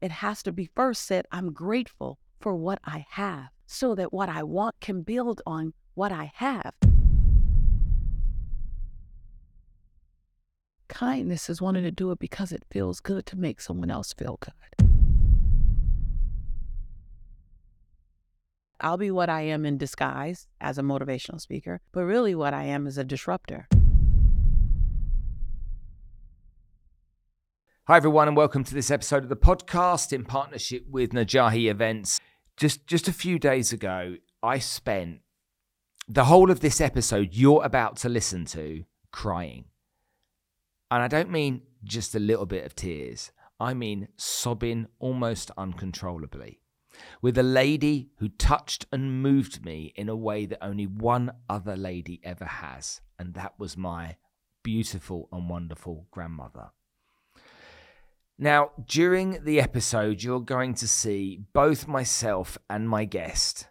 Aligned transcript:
It 0.00 0.10
has 0.10 0.42
to 0.44 0.52
be 0.52 0.70
first 0.74 1.04
said, 1.04 1.26
I'm 1.30 1.52
grateful 1.52 2.18
for 2.40 2.54
what 2.54 2.78
I 2.84 3.04
have 3.10 3.48
so 3.66 3.94
that 3.94 4.12
what 4.12 4.30
I 4.30 4.42
want 4.42 4.80
can 4.80 5.02
build 5.02 5.42
on 5.44 5.74
what 5.94 6.10
I 6.10 6.32
have. 6.36 6.72
Kindness 10.88 11.50
is 11.50 11.60
wanting 11.60 11.84
to 11.84 11.90
do 11.90 12.10
it 12.10 12.18
because 12.18 12.50
it 12.50 12.64
feels 12.70 13.00
good 13.00 13.26
to 13.26 13.36
make 13.36 13.60
someone 13.60 13.90
else 13.90 14.14
feel 14.14 14.38
good. 14.40 14.54
I'll 18.80 18.96
be 18.96 19.10
what 19.10 19.28
I 19.28 19.42
am 19.42 19.66
in 19.66 19.76
disguise 19.76 20.48
as 20.62 20.78
a 20.78 20.82
motivational 20.82 21.38
speaker, 21.38 21.82
but 21.92 22.04
really 22.04 22.34
what 22.34 22.54
I 22.54 22.64
am 22.64 22.86
is 22.86 22.96
a 22.96 23.04
disruptor. 23.04 23.68
Hi, 27.90 27.96
everyone, 27.96 28.28
and 28.28 28.36
welcome 28.36 28.62
to 28.62 28.72
this 28.72 28.92
episode 28.92 29.24
of 29.24 29.28
the 29.28 29.36
podcast 29.36 30.12
in 30.12 30.24
partnership 30.24 30.84
with 30.88 31.10
Najahi 31.10 31.68
Events. 31.68 32.20
Just, 32.56 32.86
just 32.86 33.08
a 33.08 33.12
few 33.12 33.36
days 33.36 33.72
ago, 33.72 34.14
I 34.44 34.60
spent 34.60 35.22
the 36.06 36.26
whole 36.26 36.52
of 36.52 36.60
this 36.60 36.80
episode 36.80 37.30
you're 37.32 37.64
about 37.64 37.96
to 37.96 38.08
listen 38.08 38.44
to 38.44 38.84
crying. 39.10 39.64
And 40.88 41.02
I 41.02 41.08
don't 41.08 41.32
mean 41.32 41.62
just 41.82 42.14
a 42.14 42.20
little 42.20 42.46
bit 42.46 42.64
of 42.64 42.76
tears, 42.76 43.32
I 43.58 43.74
mean 43.74 44.06
sobbing 44.16 44.86
almost 45.00 45.50
uncontrollably 45.58 46.60
with 47.20 47.36
a 47.38 47.42
lady 47.42 48.10
who 48.18 48.28
touched 48.28 48.86
and 48.92 49.20
moved 49.20 49.64
me 49.64 49.92
in 49.96 50.08
a 50.08 50.14
way 50.14 50.46
that 50.46 50.64
only 50.64 50.86
one 50.86 51.32
other 51.48 51.76
lady 51.76 52.20
ever 52.22 52.44
has, 52.44 53.00
and 53.18 53.34
that 53.34 53.54
was 53.58 53.76
my 53.76 54.14
beautiful 54.62 55.28
and 55.32 55.50
wonderful 55.50 56.06
grandmother. 56.12 56.70
Now, 58.42 58.70
during 58.86 59.44
the 59.44 59.60
episode, 59.60 60.22
you're 60.22 60.40
going 60.40 60.72
to 60.76 60.88
see 60.88 61.42
both 61.52 61.86
myself 61.86 62.56
and 62.70 62.88
my 62.88 63.04
guest 63.04 63.68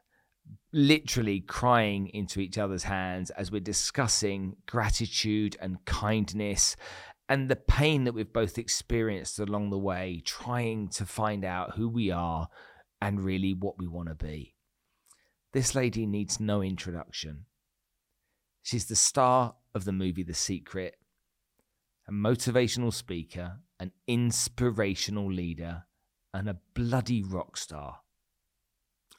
literally 0.71 1.39
crying 1.39 2.07
into 2.09 2.39
each 2.39 2.59
other's 2.59 2.83
hands 2.83 3.31
as 3.31 3.51
we're 3.51 3.61
discussing 3.61 4.57
gratitude 4.67 5.57
and 5.59 5.83
kindness 5.85 6.75
and 7.27 7.49
the 7.49 7.55
pain 7.55 8.03
that 8.03 8.13
we've 8.13 8.31
both 8.31 8.59
experienced 8.59 9.39
along 9.39 9.71
the 9.71 9.79
way, 9.79 10.21
trying 10.23 10.89
to 10.89 11.03
find 11.03 11.43
out 11.43 11.75
who 11.75 11.89
we 11.89 12.11
are 12.11 12.47
and 13.01 13.23
really 13.23 13.55
what 13.55 13.79
we 13.79 13.87
want 13.87 14.09
to 14.09 14.13
be. 14.13 14.53
This 15.51 15.73
lady 15.73 16.05
needs 16.05 16.39
no 16.39 16.61
introduction. 16.61 17.45
She's 18.61 18.85
the 18.85 18.95
star 18.95 19.55
of 19.73 19.85
the 19.85 19.91
movie 19.91 20.21
The 20.21 20.35
Secret, 20.35 20.93
a 22.09 22.11
motivational 22.11 22.91
speaker, 22.91 23.59
an 23.79 23.91
inspirational 24.07 25.31
leader, 25.31 25.83
and 26.33 26.49
a 26.49 26.57
bloody 26.73 27.21
rock 27.21 27.55
star. 27.55 27.99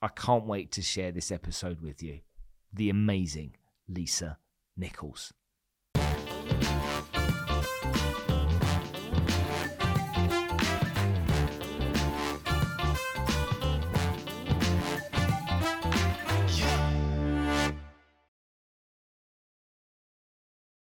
I 0.03 0.09
can't 0.09 0.45
wait 0.45 0.73
to 0.73 0.83
share 0.83 1.13
this 1.13 1.31
episode 1.31 1.83
with 1.83 2.03
you. 2.03 2.19
The 2.73 2.91
amazing 2.91 3.55
Lisa 3.89 4.39
Nichols. 4.77 5.33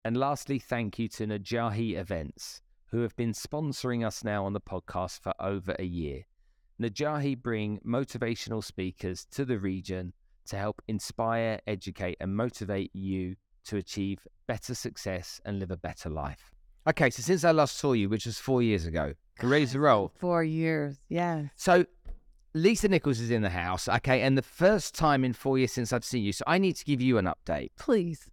And 0.08 0.16
lastly, 0.16 0.58
thank 0.58 0.98
you 1.00 1.10
to 1.10 1.28
Najahi 1.28 1.98
Events, 1.98 2.62
who 2.92 3.02
have 3.02 3.14
been 3.18 3.34
sponsoring 3.34 4.08
us 4.08 4.24
now 4.24 4.46
on 4.46 4.54
the 4.54 4.62
podcast 4.62 5.20
for 5.20 5.34
over 5.38 5.76
a 5.78 5.84
year. 5.84 6.22
Najahi 6.82 7.38
bring 7.38 7.82
motivational 7.86 8.64
speakers 8.64 9.28
to 9.32 9.44
the 9.44 9.60
region 9.60 10.14
to 10.46 10.56
help 10.56 10.82
inspire, 10.88 11.60
educate, 11.68 12.16
and 12.22 12.34
motivate 12.34 12.90
you 12.96 13.36
to 13.66 13.76
achieve 13.76 14.26
better 14.48 14.74
success 14.74 15.42
and 15.44 15.60
live 15.60 15.72
a 15.72 15.76
better 15.76 16.10
life. 16.10 16.52
Okay, 16.88 17.10
so 17.10 17.22
since 17.22 17.44
I 17.44 17.52
last 17.52 17.76
saw 17.76 17.92
you, 17.92 18.08
which 18.08 18.28
was 18.28 18.40
four 18.40 18.62
years 18.62 18.86
ago, 18.86 19.14
you 19.42 19.50
ready 19.50 19.68
to 19.68 19.80
roll? 19.82 20.14
Four 20.20 20.42
years, 20.42 21.02
yeah. 21.10 21.48
So 21.58 21.86
Lisa 22.54 22.88
Nichols 22.88 23.20
is 23.20 23.30
in 23.30 23.42
the 23.42 23.50
house, 23.50 23.90
okay, 23.90 24.22
and 24.22 24.38
the 24.38 24.42
first 24.42 24.96
time 24.96 25.26
in 25.26 25.34
four 25.34 25.58
years 25.58 25.74
since 25.74 25.92
I've 25.92 26.06
seen 26.06 26.24
you, 26.24 26.32
so 26.32 26.46
I 26.48 26.60
need 26.60 26.78
to 26.78 26.86
give 26.86 27.02
you 27.02 27.18
an 27.18 27.26
update. 27.26 27.72
Please. 27.78 28.30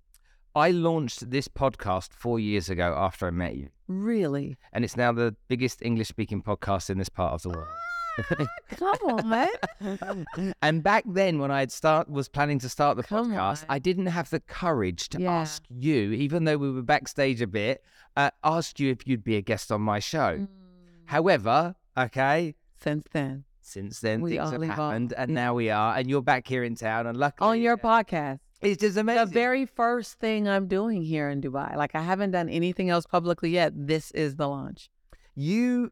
I 0.57 0.71
launched 0.71 1.31
this 1.31 1.49
podcast 1.49 2.13
four 2.13 2.39
years 2.39 2.69
ago 2.71 2.95
after 2.97 3.27
I 3.27 3.31
met 3.31 3.57
you. 3.57 3.69
Really? 3.89 4.57
And 4.73 4.85
it's 4.85 4.97
now 4.97 5.11
the 5.13 5.35
biggest 5.49 5.83
English 5.83 6.09
speaking 6.09 6.43
podcast 6.43 6.91
in 6.91 6.99
this 6.99 7.09
part 7.09 7.33
of 7.33 7.43
the 7.43 7.51
world. 7.51 7.69
Come 8.77 8.97
on, 9.09 9.29
man. 9.29 10.55
and 10.63 10.83
back 10.85 11.03
then, 11.09 11.41
when 11.41 11.51
I 11.51 11.59
had 11.61 11.73
start 11.73 12.09
was 12.09 12.29
planning 12.29 12.61
to 12.61 12.69
start 12.69 12.97
the 12.97 13.03
Come 13.03 13.33
podcast, 13.33 13.63
on. 13.63 13.67
I 13.69 13.79
didn't 13.81 14.07
have 14.07 14.31
the 14.31 14.39
courage 14.39 15.09
to 15.11 15.21
Yeah. 15.21 15.33
ask 15.33 15.65
you, 15.69 16.13
even 16.13 16.45
though 16.45 16.57
we 16.57 16.71
were 16.71 16.83
backstage 16.83 17.43
a 17.43 17.49
bit, 17.49 17.83
uh, 18.17 18.31
asked 18.45 18.79
you 18.79 18.93
if 18.93 19.09
you'd 19.09 19.25
be 19.25 19.35
a 19.37 19.43
guest 19.43 19.73
on 19.73 19.81
my 19.81 19.99
show. 19.99 20.39
Mm. 20.39 20.49
However, 21.07 21.75
okay, 21.99 22.55
Since 22.81 23.07
then, 23.13 23.45
since 23.61 23.99
then 24.01 24.21
We 24.21 24.37
things 24.37 24.51
have 24.51 24.63
evolved. 24.63 24.81
happened, 24.81 25.15
and 25.17 25.31
Yeah. 25.31 25.35
now 25.35 25.55
we 25.55 25.71
are, 25.71 25.97
and 25.97 26.09
you're 26.09 26.23
back 26.23 26.47
here 26.47 26.63
in 26.63 26.77
town, 26.77 27.09
and 27.09 27.19
luckily 27.19 27.49
on 27.51 27.61
your 27.61 27.77
podcast, 27.77 28.39
it's 28.63 28.81
just 28.81 28.97
amazing. 28.97 29.27
the 29.27 29.31
very 29.31 29.67
first 29.67 30.15
thing 30.19 30.49
I'm 30.49 30.67
doing 30.69 31.03
here 31.03 31.29
in 31.29 31.41
Dubai. 31.41 31.77
Like 31.77 31.95
I 31.95 32.03
haven't 32.03 32.31
done 32.33 32.49
anything 32.49 32.89
else 32.91 33.07
publicly 33.07 33.51
yet. 33.51 33.73
This 33.75 34.11
is 34.13 34.37
the 34.37 34.49
launch. 34.49 34.91
You 35.35 35.91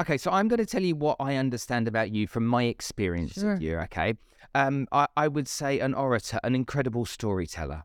okay? 0.00 0.18
So 0.18 0.30
I'm 0.30 0.48
going 0.48 0.58
to 0.58 0.66
tell 0.66 0.82
you 0.82 0.94
what 0.94 1.16
I 1.20 1.36
understand 1.36 1.88
about 1.88 2.12
you 2.14 2.26
from 2.26 2.46
my 2.46 2.64
experience 2.64 3.32
Sure. 3.34 3.54
of 3.54 3.62
you. 3.62 3.76
Okay, 3.78 4.14
um, 4.54 4.86
I, 4.92 5.06
I 5.16 5.28
would 5.28 5.48
say 5.48 5.80
an 5.80 5.94
orator, 5.94 6.38
an 6.44 6.54
incredible 6.54 7.04
storyteller. 7.06 7.82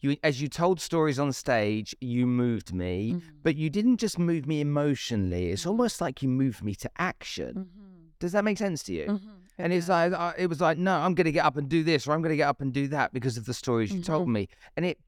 You, 0.00 0.16
as 0.22 0.40
you 0.40 0.46
told 0.48 0.80
stories 0.80 1.18
on 1.18 1.32
stage, 1.32 1.92
you 2.00 2.24
moved 2.24 2.72
me, 2.72 3.14
Mm-hmm. 3.14 3.28
but 3.42 3.56
you 3.56 3.68
didn't 3.68 3.96
just 3.96 4.16
move 4.16 4.46
me 4.46 4.60
emotionally. 4.60 5.50
It's 5.50 5.66
almost 5.66 6.00
like 6.00 6.22
you 6.22 6.28
moved 6.28 6.62
me 6.62 6.76
to 6.76 6.90
action. 6.98 7.52
Mm-hmm. 7.54 7.94
Does 8.20 8.30
that 8.32 8.44
make 8.44 8.58
sense 8.58 8.84
to 8.84 8.92
you? 8.92 9.20
And 9.58 9.72
it's 9.72 9.88
like 9.88 10.12
I- 10.12 10.34
it 10.38 10.46
was 10.46 10.60
like, 10.60 10.78
no, 10.78 10.94
I'm 10.94 11.14
going 11.14 11.24
to 11.24 11.32
get 11.32 11.44
up 11.44 11.56
and 11.56 11.68
do 11.68 11.82
this, 11.82 12.06
or 12.06 12.12
I'm 12.12 12.22
going 12.22 12.30
to 12.32 12.36
get 12.36 12.48
up 12.48 12.60
and 12.60 12.72
do 12.72 12.86
that 12.88 13.12
because 13.12 13.36
of 13.36 13.44
the 13.44 13.54
stories 13.54 13.92
you 13.92 14.02
told 14.02 14.28
Mhm. 14.28 14.32
me. 14.32 14.48
And 14.76 14.86
it, 14.86 14.98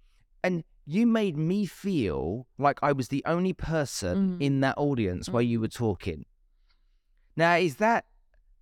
and 0.42 0.64
you 0.86 1.06
made 1.06 1.36
me 1.36 1.66
feel 1.66 2.48
like 2.58 2.80
I 2.82 2.92
was 2.92 3.08
the 3.08 3.22
only 3.26 3.52
person 3.52 4.38
Mhm. 4.38 4.42
in 4.42 4.60
that 4.60 4.76
audience 4.76 5.28
while 5.28 5.42
you 5.42 5.60
were 5.60 5.68
talking. 5.68 6.26
Now, 7.36 7.54
is 7.56 7.76
that 7.76 8.06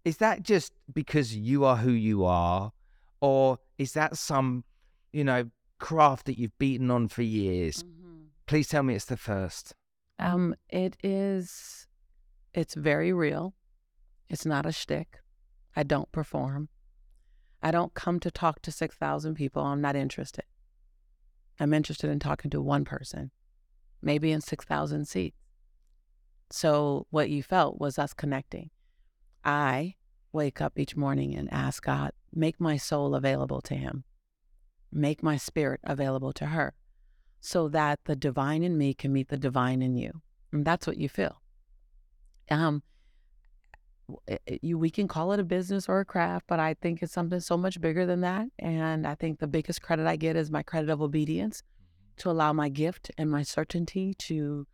is 0.05 0.19
that 0.19 0.43
just 0.43 0.73
because 0.93 1.35
you 1.37 1.65
are 1.65 1.77
who 1.79 1.91
you 1.91 2.25
are, 2.25 2.73
or 3.21 3.59
is 3.77 3.93
that 3.93 4.17
some, 4.17 4.65
you 5.13 5.23
know, 5.25 5.51
craft 5.79 6.25
that 6.27 6.39
you've 6.39 6.57
beaten 6.59 6.91
on 6.91 7.09
for 7.09 7.23
years? 7.23 7.85
Please 8.47 8.69
tell 8.69 8.83
me 8.83 8.95
it's 8.95 9.05
the 9.05 9.17
first. 9.19 9.75
Um, 10.19 10.55
it 10.71 10.97
is. 11.03 11.87
It's 12.55 12.75
very 12.75 13.13
real. 13.13 13.55
It's 14.31 14.47
not 14.47 14.65
a 14.65 14.73
shtick. 14.73 15.21
I 15.79 15.85
don't 15.85 16.11
perform. 16.11 16.71
I 17.63 17.71
don't 17.71 17.95
come 17.95 18.19
to 18.21 18.33
talk 18.33 18.63
to 18.63 18.73
six 18.73 18.97
thousand 18.97 19.37
people. 19.37 19.63
I'm 19.63 19.81
not 19.81 19.95
interested. 19.95 20.45
I'm 21.61 21.73
interested 21.73 22.11
in 22.11 22.19
talking 22.19 22.51
to 22.51 22.61
one 22.61 22.85
person, 22.85 23.31
maybe 24.03 24.33
in 24.33 24.41
six 24.41 24.65
thousand 24.65 25.07
seats. 25.07 25.37
So 26.51 27.07
what 27.11 27.31
you 27.31 27.45
felt 27.45 27.79
was 27.79 27.97
us 27.97 28.13
connecting. 28.13 28.71
I 29.45 29.95
wake 30.33 30.61
up 30.61 30.81
each 30.81 30.97
morning 30.97 31.37
and 31.37 31.49
ask 31.53 31.85
God, 31.85 32.11
make 32.35 32.59
my 32.59 32.77
soul 32.77 33.15
available 33.15 33.61
to 33.61 33.77
Him, 33.77 34.03
make 34.91 35.23
my 35.23 35.37
spirit 35.37 35.79
available 35.85 36.33
to 36.33 36.47
her 36.47 36.75
so 37.41 37.69
that 37.69 38.01
the 38.05 38.17
divine 38.17 38.65
in 38.65 38.77
me 38.77 38.95
can 38.95 39.13
meet 39.13 39.29
the 39.29 39.37
divine 39.37 39.81
in 39.83 39.95
you. 39.95 40.23
And 40.51 40.65
that's 40.65 40.89
what 40.89 40.97
you 40.97 41.09
feel. 41.09 41.41
Um, 42.51 42.83
Eh, 44.27 44.37
eh, 44.47 44.59
you, 44.63 44.79
we 44.79 44.91
can 44.91 45.09
call 45.09 45.33
it 45.33 45.41
a 45.41 45.45
business 45.45 45.89
or 45.89 46.01
a 46.01 46.05
craft, 46.05 46.47
but 46.49 46.59
I 46.59 46.75
think 46.75 47.03
it's 47.03 47.13
something 47.13 47.41
so 47.41 47.57
much 47.57 47.81
bigger 47.81 48.07
than 48.07 48.21
that. 48.23 48.47
And 48.59 49.07
I 49.07 49.15
think 49.15 49.39
the 49.39 49.47
biggest 49.47 49.83
credit 49.83 50.07
I 50.07 50.17
get 50.17 50.37
is 50.37 50.51
my 50.51 50.63
credit 50.63 50.91
of 50.91 51.03
obedience 51.03 51.63
mm-hmm. 51.63 52.23
to 52.23 52.31
allow 52.31 52.53
my 52.53 52.69
gift 52.69 53.11
and 53.19 53.31
my 53.31 53.43
certainty 53.43 54.15
to 54.15 54.67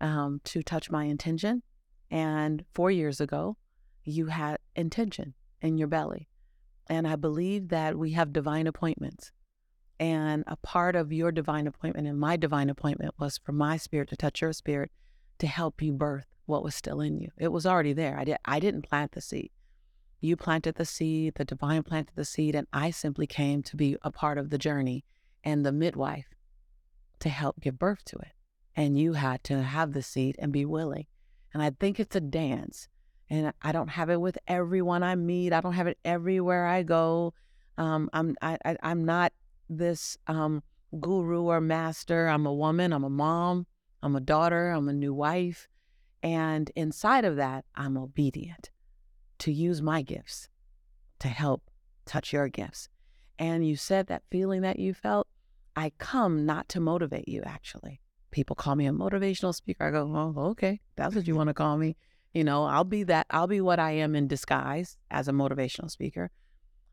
um, 0.00 0.40
to 0.44 0.62
touch 0.62 0.90
my 0.90 1.04
intention. 1.04 1.62
And 2.10 2.64
four 2.72 2.90
years 2.90 3.20
ago, 3.20 3.56
you 4.04 4.26
had 4.26 4.58
intention 4.76 5.34
in 5.60 5.76
your 5.76 5.88
belly. 5.88 6.28
And 6.88 7.06
I 7.06 7.16
believe 7.16 7.68
that 7.68 7.98
we 7.98 8.12
have 8.12 8.32
divine 8.32 8.68
appointments. 8.68 9.32
And 9.98 10.44
a 10.46 10.56
part 10.56 10.94
of 10.94 11.12
your 11.12 11.32
divine 11.32 11.66
appointment 11.66 12.06
and 12.06 12.18
my 12.18 12.36
divine 12.36 12.70
appointment 12.70 13.14
was 13.18 13.38
for 13.38 13.50
my 13.50 13.76
spirit 13.76 14.08
to 14.10 14.16
touch 14.16 14.40
your 14.40 14.52
spirit 14.52 14.92
to 15.40 15.48
help 15.48 15.82
you 15.82 15.92
birth 15.92 16.26
what 16.48 16.64
was 16.64 16.74
still 16.74 17.00
in 17.00 17.18
you. 17.18 17.30
It 17.36 17.48
was 17.48 17.66
already 17.66 17.92
there. 17.92 18.18
I, 18.18 18.24
did, 18.24 18.38
I 18.46 18.58
didn't 18.58 18.88
plant 18.88 19.12
the 19.12 19.20
seed. 19.20 19.50
You 20.20 20.34
planted 20.34 20.76
the 20.76 20.86
seed, 20.86 21.34
the 21.34 21.44
divine 21.44 21.82
planted 21.82 22.16
the 22.16 22.24
seed, 22.24 22.54
and 22.54 22.66
I 22.72 22.90
simply 22.90 23.26
came 23.26 23.62
to 23.64 23.76
be 23.76 23.96
a 24.02 24.10
part 24.10 24.38
of 24.38 24.48
the 24.48 24.58
journey 24.58 25.04
and 25.44 25.64
the 25.64 25.72
midwife 25.72 26.26
to 27.20 27.28
help 27.28 27.60
give 27.60 27.78
birth 27.78 28.02
to 28.06 28.16
it. 28.16 28.32
And 28.74 28.98
you 28.98 29.12
had 29.12 29.44
to 29.44 29.62
have 29.62 29.92
the 29.92 30.02
seed 30.02 30.36
and 30.38 30.50
be 30.50 30.64
willing. 30.64 31.06
And 31.52 31.62
I 31.62 31.70
think 31.70 32.00
it's 32.00 32.16
a 32.16 32.20
dance. 32.20 32.88
And 33.28 33.52
I 33.60 33.72
don't 33.72 33.88
have 33.88 34.08
it 34.08 34.20
with 34.20 34.38
everyone 34.48 35.02
I 35.02 35.16
meet. 35.16 35.52
I 35.52 35.60
don't 35.60 35.74
have 35.74 35.86
it 35.86 35.98
everywhere 36.04 36.66
I 36.66 36.82
go. 36.82 37.34
Um, 37.76 38.08
I'm 38.12 38.36
I, 38.40 38.56
I 38.64 38.76
I'm 38.82 39.04
not 39.04 39.32
this 39.68 40.16
um, 40.26 40.62
guru 40.98 41.42
or 41.42 41.60
master. 41.60 42.26
I'm 42.26 42.46
a 42.46 42.54
woman. 42.54 42.92
I'm 42.92 43.04
a 43.04 43.10
mom. 43.10 43.66
I'm 44.02 44.16
a 44.16 44.20
daughter. 44.20 44.70
I'm 44.70 44.88
a 44.88 44.94
new 44.94 45.12
wife. 45.12 45.68
And 46.22 46.70
inside 46.74 47.24
of 47.24 47.36
that, 47.36 47.64
I'm 47.74 47.96
obedient 47.96 48.70
to 49.38 49.52
use 49.52 49.80
my 49.80 50.02
gifts 50.02 50.48
to 51.20 51.28
help 51.28 51.62
touch 52.06 52.32
your 52.32 52.48
gifts. 52.48 52.88
And 53.38 53.66
you 53.66 53.76
said 53.76 54.08
that 54.08 54.24
feeling 54.30 54.62
that 54.62 54.78
you 54.78 54.94
felt, 54.94 55.28
I 55.76 55.92
come 55.98 56.44
not 56.44 56.68
to 56.70 56.80
motivate 56.80 57.28
you, 57.28 57.42
actually. 57.44 58.00
People 58.30 58.56
call 58.56 58.74
me 58.74 58.86
a 58.86 58.92
motivational 58.92 59.54
speaker. 59.54 59.84
I 59.84 59.90
go, 59.90 60.10
oh, 60.12 60.40
okay, 60.50 60.80
that's 60.96 61.14
what 61.14 61.28
you 61.28 61.36
want 61.36 61.48
to 61.48 61.54
call 61.54 61.78
me. 61.78 61.96
You 62.34 62.44
know, 62.44 62.64
I'll 62.64 62.84
be 62.84 63.04
that, 63.04 63.26
I'll 63.30 63.46
be 63.46 63.60
what 63.60 63.78
I 63.78 63.92
am 63.92 64.14
in 64.14 64.26
disguise 64.26 64.96
as 65.10 65.28
a 65.28 65.32
motivational 65.32 65.90
speaker. 65.90 66.30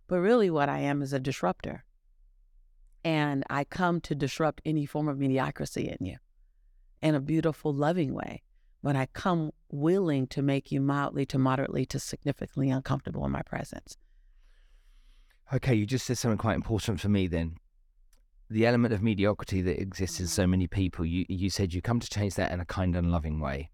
But 0.08 0.20
really, 0.20 0.50
what 0.50 0.70
I 0.70 0.80
am 0.80 1.02
is 1.02 1.14
a 1.14 1.20
disruptor. 1.20 1.84
And 3.04 3.44
I 3.50 3.64
come 3.64 4.02
to 4.02 4.16
disrupt 4.16 4.62
any 4.66 4.86
form 4.86 5.08
of 5.08 5.18
mediocrity 5.18 5.90
in 5.90 6.06
you 6.06 6.18
in 7.02 7.16
a 7.16 7.20
beautiful, 7.20 7.74
loving 7.74 8.14
way. 8.14 8.44
But 8.86 8.96
I 8.96 9.08
come 9.08 9.50
willing 9.72 10.28
to 10.28 10.44
make 10.44 10.72
you 10.72 10.80
mildly 10.80 11.26
to 11.26 11.40
moderately 11.40 11.88
to 11.88 11.98
significantly 11.98 12.70
uncomfortable 12.70 13.26
in 13.26 13.32
my 13.32 13.42
presence. 13.42 13.98
Okay, 15.52 15.74
you 15.74 15.88
just 15.88 16.06
said 16.06 16.20
something 16.20 16.38
quite 16.38 16.54
important 16.54 17.00
for 17.00 17.10
me 17.10 17.26
then. 17.26 17.58
The 18.48 18.68
element 18.68 18.94
of 18.94 19.02
mediocrity 19.02 19.64
that 19.64 19.82
exists 19.82 20.20
in 20.20 20.28
so 20.28 20.44
mm-hmm. 20.44 20.52
many 20.52 20.68
people, 20.68 21.04
you, 21.04 21.26
you 21.28 21.50
said 21.50 21.74
you 21.74 21.82
come 21.82 22.00
to 22.00 22.08
change 22.08 22.36
that 22.36 22.52
in 22.52 22.60
a 22.60 22.66
kind 22.66 22.96
and 22.96 23.12
loving 23.12 23.40
way. 23.40 23.72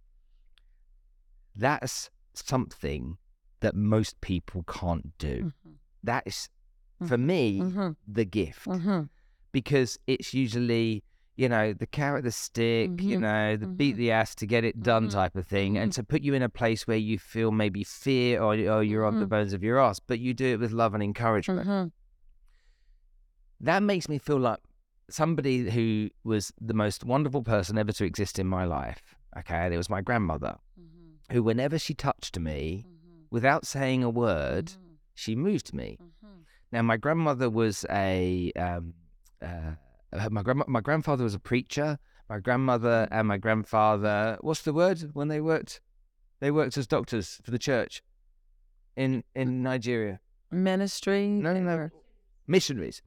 That's 1.58 2.10
something 2.34 3.18
that 3.60 3.76
most 3.76 4.22
people 4.22 4.64
can't 4.64 5.18
do. 5.18 5.52
Mm-hmm. 5.66 5.72
That 6.04 6.24
is, 6.26 6.48
for 7.00 7.18
mm-hmm. 7.18 7.28
me, 7.28 7.60
mm-hmm. 7.60 7.90
the 8.08 8.24
gift. 8.24 8.66
Mm-hmm. 8.66 9.02
Because 9.52 10.00
it's 10.08 10.34
usually 10.34 11.04
you 11.36 11.50
know, 11.50 11.74
the 11.74 11.88
carrot, 11.88 12.24
the 12.24 12.32
stick, 12.32 12.92
mm-hmm. 12.92 13.10
you 13.10 13.20
know, 13.20 13.56
the 13.56 13.66
mm-hmm. 13.66 13.76
beat 13.76 13.96
the 13.96 14.12
ass 14.12 14.36
to 14.36 14.46
get 14.46 14.64
it 14.64 14.82
done 14.84 15.04
mm-hmm. 15.04 15.18
type 15.18 15.36
of 15.36 15.48
thing, 15.48 15.78
and 15.78 15.92
mm-hmm. 15.92 16.02
to 16.02 16.06
put 16.06 16.22
you 16.22 16.34
in 16.34 16.42
a 16.42 16.50
place 16.50 16.88
where 16.88 16.98
you 16.98 17.18
feel 17.18 17.52
maybe 17.52 17.84
fear 17.84 18.42
or, 18.42 18.54
or 18.54 18.84
you're 18.84 19.06
on 19.06 19.16
the 19.16 19.22
mm-hmm. 19.22 19.30
bones 19.30 19.54
of 19.54 19.64
your 19.64 19.80
ass, 19.80 20.00
but 20.00 20.20
you 20.20 20.34
do 20.34 20.54
it 20.54 20.60
with 20.60 20.72
love 20.72 20.94
and 20.94 21.04
encouragement. 21.04 21.68
Mm-hmm. 21.68 21.88
That 23.62 23.84
makes 23.84 24.10
me 24.10 24.18
feel 24.18 24.40
like 24.40 24.60
somebody 25.10 25.70
who 25.70 26.10
was 26.24 26.52
the 26.60 26.74
most 26.74 27.04
wonderful 27.04 27.44
person 27.44 27.78
ever 27.78 27.92
to 27.94 28.06
exist 28.06 28.40
in 28.40 28.48
my 28.48 28.66
life. 28.66 29.02
Okay, 29.38 29.74
it 29.74 29.78
was 29.78 29.90
my 29.90 30.02
grandmother, 30.02 30.58
who, 31.32 31.44
whenever 31.44 31.80
she 31.80 31.94
touched 31.94 32.38
me, 32.38 32.86
without 33.30 33.66
saying 33.66 34.04
a 34.04 34.10
word, 34.10 34.74
she 35.14 35.36
moved 35.36 35.74
me. 35.74 35.98
Now, 36.72 36.82
my 36.82 36.98
grandmother 36.98 37.50
was 37.50 37.86
a 37.90 38.52
um, 38.58 38.94
uh, 39.42 39.76
my 40.30 40.44
grandma, 40.44 40.66
my 40.68 40.82
grandfather 40.82 41.24
was 41.24 41.34
a 41.34 41.40
preacher. 41.40 41.98
My 42.30 42.40
grandmother 42.40 43.10
and 43.12 43.28
my 43.28 43.38
grandfather, 43.38 44.38
what's 44.40 44.62
the 44.62 44.72
word 44.72 45.02
when 45.12 45.28
they 45.28 45.42
worked? 45.42 45.82
They 46.40 46.50
worked 46.50 46.78
as 46.78 46.88
doctors 46.88 47.42
for 47.44 47.52
the 47.52 47.60
church 47.60 48.02
in 48.96 49.26
in 49.36 49.62
Nigeria. 49.62 50.22
Ministry. 50.50 51.28
No, 51.28 51.54
no, 51.54 51.60
no. 51.60 51.90
Missionaries. 52.48 53.02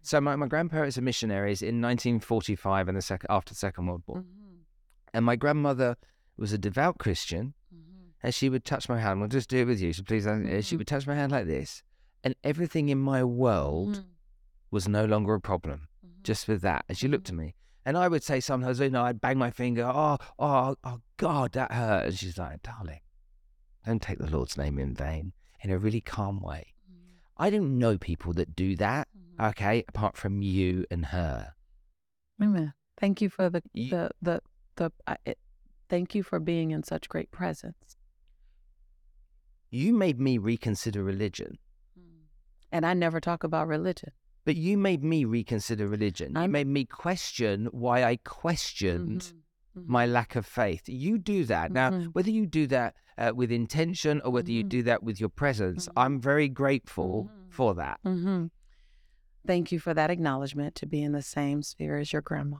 So 0.00 0.20
my, 0.20 0.36
my 0.36 0.46
grandparents 0.46 0.98
are 0.98 1.02
missionaries 1.02 1.60
in 1.62 1.80
1945 1.80 2.88
and 2.88 2.96
the 2.96 3.02
second 3.02 3.26
after 3.30 3.50
the 3.50 3.58
Second 3.58 3.86
World 3.86 4.02
War, 4.06 4.18
mm-hmm. 4.18 4.62
and 5.14 5.24
my 5.24 5.36
grandmother 5.36 5.96
was 6.36 6.52
a 6.52 6.58
devout 6.58 6.98
Christian, 6.98 7.54
mm-hmm. 7.72 8.08
and 8.22 8.34
she 8.34 8.48
would 8.48 8.64
touch 8.64 8.88
my 8.88 8.98
hand. 8.98 9.20
We'll 9.20 9.28
just 9.28 9.48
do 9.48 9.58
it 9.58 9.66
with 9.66 9.80
you, 9.80 9.92
so 9.92 10.02
please. 10.02 10.26
Mm-hmm. 10.26 10.60
She 10.60 10.76
would 10.76 10.88
touch 10.88 11.06
my 11.06 11.14
hand 11.14 11.30
like 11.30 11.46
this, 11.46 11.82
and 12.24 12.34
everything 12.42 12.88
in 12.88 12.98
my 12.98 13.22
world 13.22 13.96
mm-hmm. 13.96 14.08
was 14.70 14.88
no 14.88 15.04
longer 15.04 15.34
a 15.34 15.40
problem 15.40 15.88
just 16.22 16.48
with 16.48 16.62
that. 16.62 16.84
And 16.88 16.96
she 16.96 17.08
looked 17.08 17.28
at 17.28 17.34
me. 17.34 17.54
And 17.84 17.96
I 17.96 18.08
would 18.08 18.22
say 18.22 18.38
sometimes, 18.40 18.78
you 18.78 18.90
know, 18.90 19.02
I'd 19.02 19.20
bang 19.20 19.38
my 19.38 19.50
finger, 19.50 19.84
oh, 19.84 20.18
oh, 20.38 20.76
oh, 20.84 21.00
God, 21.16 21.52
that 21.52 21.72
hurt. 21.72 22.06
And 22.06 22.18
she's 22.18 22.38
like, 22.38 22.62
darling, 22.62 23.00
don't 23.84 24.00
take 24.00 24.18
the 24.18 24.30
Lord's 24.30 24.56
name 24.56 24.78
in 24.78 24.94
vain 24.94 25.32
in 25.62 25.70
a 25.70 25.78
really 25.78 26.00
calm 26.00 26.40
way. 26.40 26.74
Mm-hmm. 26.88 27.42
I 27.42 27.50
don't 27.50 27.78
know 27.78 27.98
people 27.98 28.32
that 28.34 28.54
do 28.54 28.76
that, 28.76 29.08
mm-hmm. 29.16 29.44
okay, 29.46 29.84
apart 29.88 30.16
from 30.16 30.42
you 30.42 30.86
and 30.90 31.06
her. 31.06 31.54
Amen. 32.40 32.72
Thank 33.00 33.20
you 33.20 33.28
for 33.28 33.50
the, 33.50 33.62
you, 33.72 33.90
the, 33.90 34.10
the, 34.22 34.42
the, 34.76 34.92
uh, 35.08 35.16
it, 35.24 35.38
thank 35.88 36.14
you 36.14 36.22
for 36.22 36.38
being 36.38 36.70
in 36.70 36.84
such 36.84 37.08
great 37.08 37.32
presence. 37.32 37.96
You 39.70 39.92
made 39.92 40.20
me 40.20 40.38
reconsider 40.38 41.02
religion. 41.02 41.58
Mm. 41.98 42.26
And 42.70 42.86
I 42.86 42.94
never 42.94 43.20
talk 43.20 43.42
about 43.42 43.66
religion. 43.66 44.12
But 44.44 44.56
you 44.56 44.76
made 44.76 45.04
me 45.04 45.24
reconsider 45.24 45.86
religion. 45.86 46.34
You 46.36 46.48
made 46.48 46.66
me 46.66 46.84
question 46.84 47.68
why 47.70 48.04
I 48.04 48.16
questioned 48.16 49.20
mm-hmm. 49.20 49.80
Mm-hmm. 49.80 49.92
my 49.92 50.06
lack 50.06 50.36
of 50.36 50.44
faith. 50.44 50.82
You 50.86 51.18
do 51.18 51.44
that. 51.44 51.72
Mm-hmm. 51.72 52.00
Now, 52.00 52.04
whether 52.12 52.30
you 52.30 52.46
do 52.46 52.66
that 52.66 52.94
uh, 53.16 53.32
with 53.34 53.52
intention 53.52 54.20
or 54.24 54.32
whether 54.32 54.50
you 54.50 54.62
mm-hmm. 54.62 54.68
do 54.68 54.82
that 54.84 55.02
with 55.02 55.20
your 55.20 55.28
presence, 55.28 55.86
mm-hmm. 55.86 55.98
I'm 55.98 56.20
very 56.20 56.48
grateful 56.48 57.30
mm-hmm. 57.30 57.50
for 57.50 57.74
that. 57.76 58.00
Thank 59.46 59.72
you 59.72 59.80
for 59.80 59.92
that 59.94 60.10
acknowledgement 60.10 60.74
to 60.76 60.86
be 60.86 61.02
in 61.02 61.12
the 61.12 61.22
same 61.22 61.62
sphere 61.62 61.98
as 61.98 62.12
your 62.12 62.22
grandma. 62.22 62.58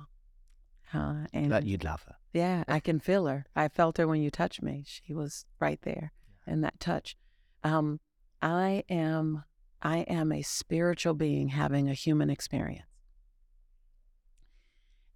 Uh, 0.93 1.27
and 1.33 1.51
that 1.51 1.65
you'd 1.65 1.85
love 1.85 2.03
her. 2.03 2.17
Yeah, 2.33 2.65
I 2.67 2.81
can 2.81 2.99
feel 2.99 3.27
her. 3.27 3.47
I 3.55 3.69
felt 3.69 3.99
her 3.99 4.07
when 4.07 4.21
you 4.21 4.31
touched 4.31 4.63
me. 4.63 4.85
She 4.87 5.15
was 5.15 5.47
right 5.61 5.81
there 5.83 6.13
in 6.47 6.61
that 6.63 6.81
touch. 6.81 7.17
Um, 7.63 8.01
I 8.41 8.85
am 8.89 9.45
I 9.83 9.99
am 10.01 10.31
a 10.31 10.43
spiritual 10.43 11.15
being 11.15 11.49
having 11.49 11.89
a 11.89 11.95
human 11.95 12.31
experience. 12.31 12.87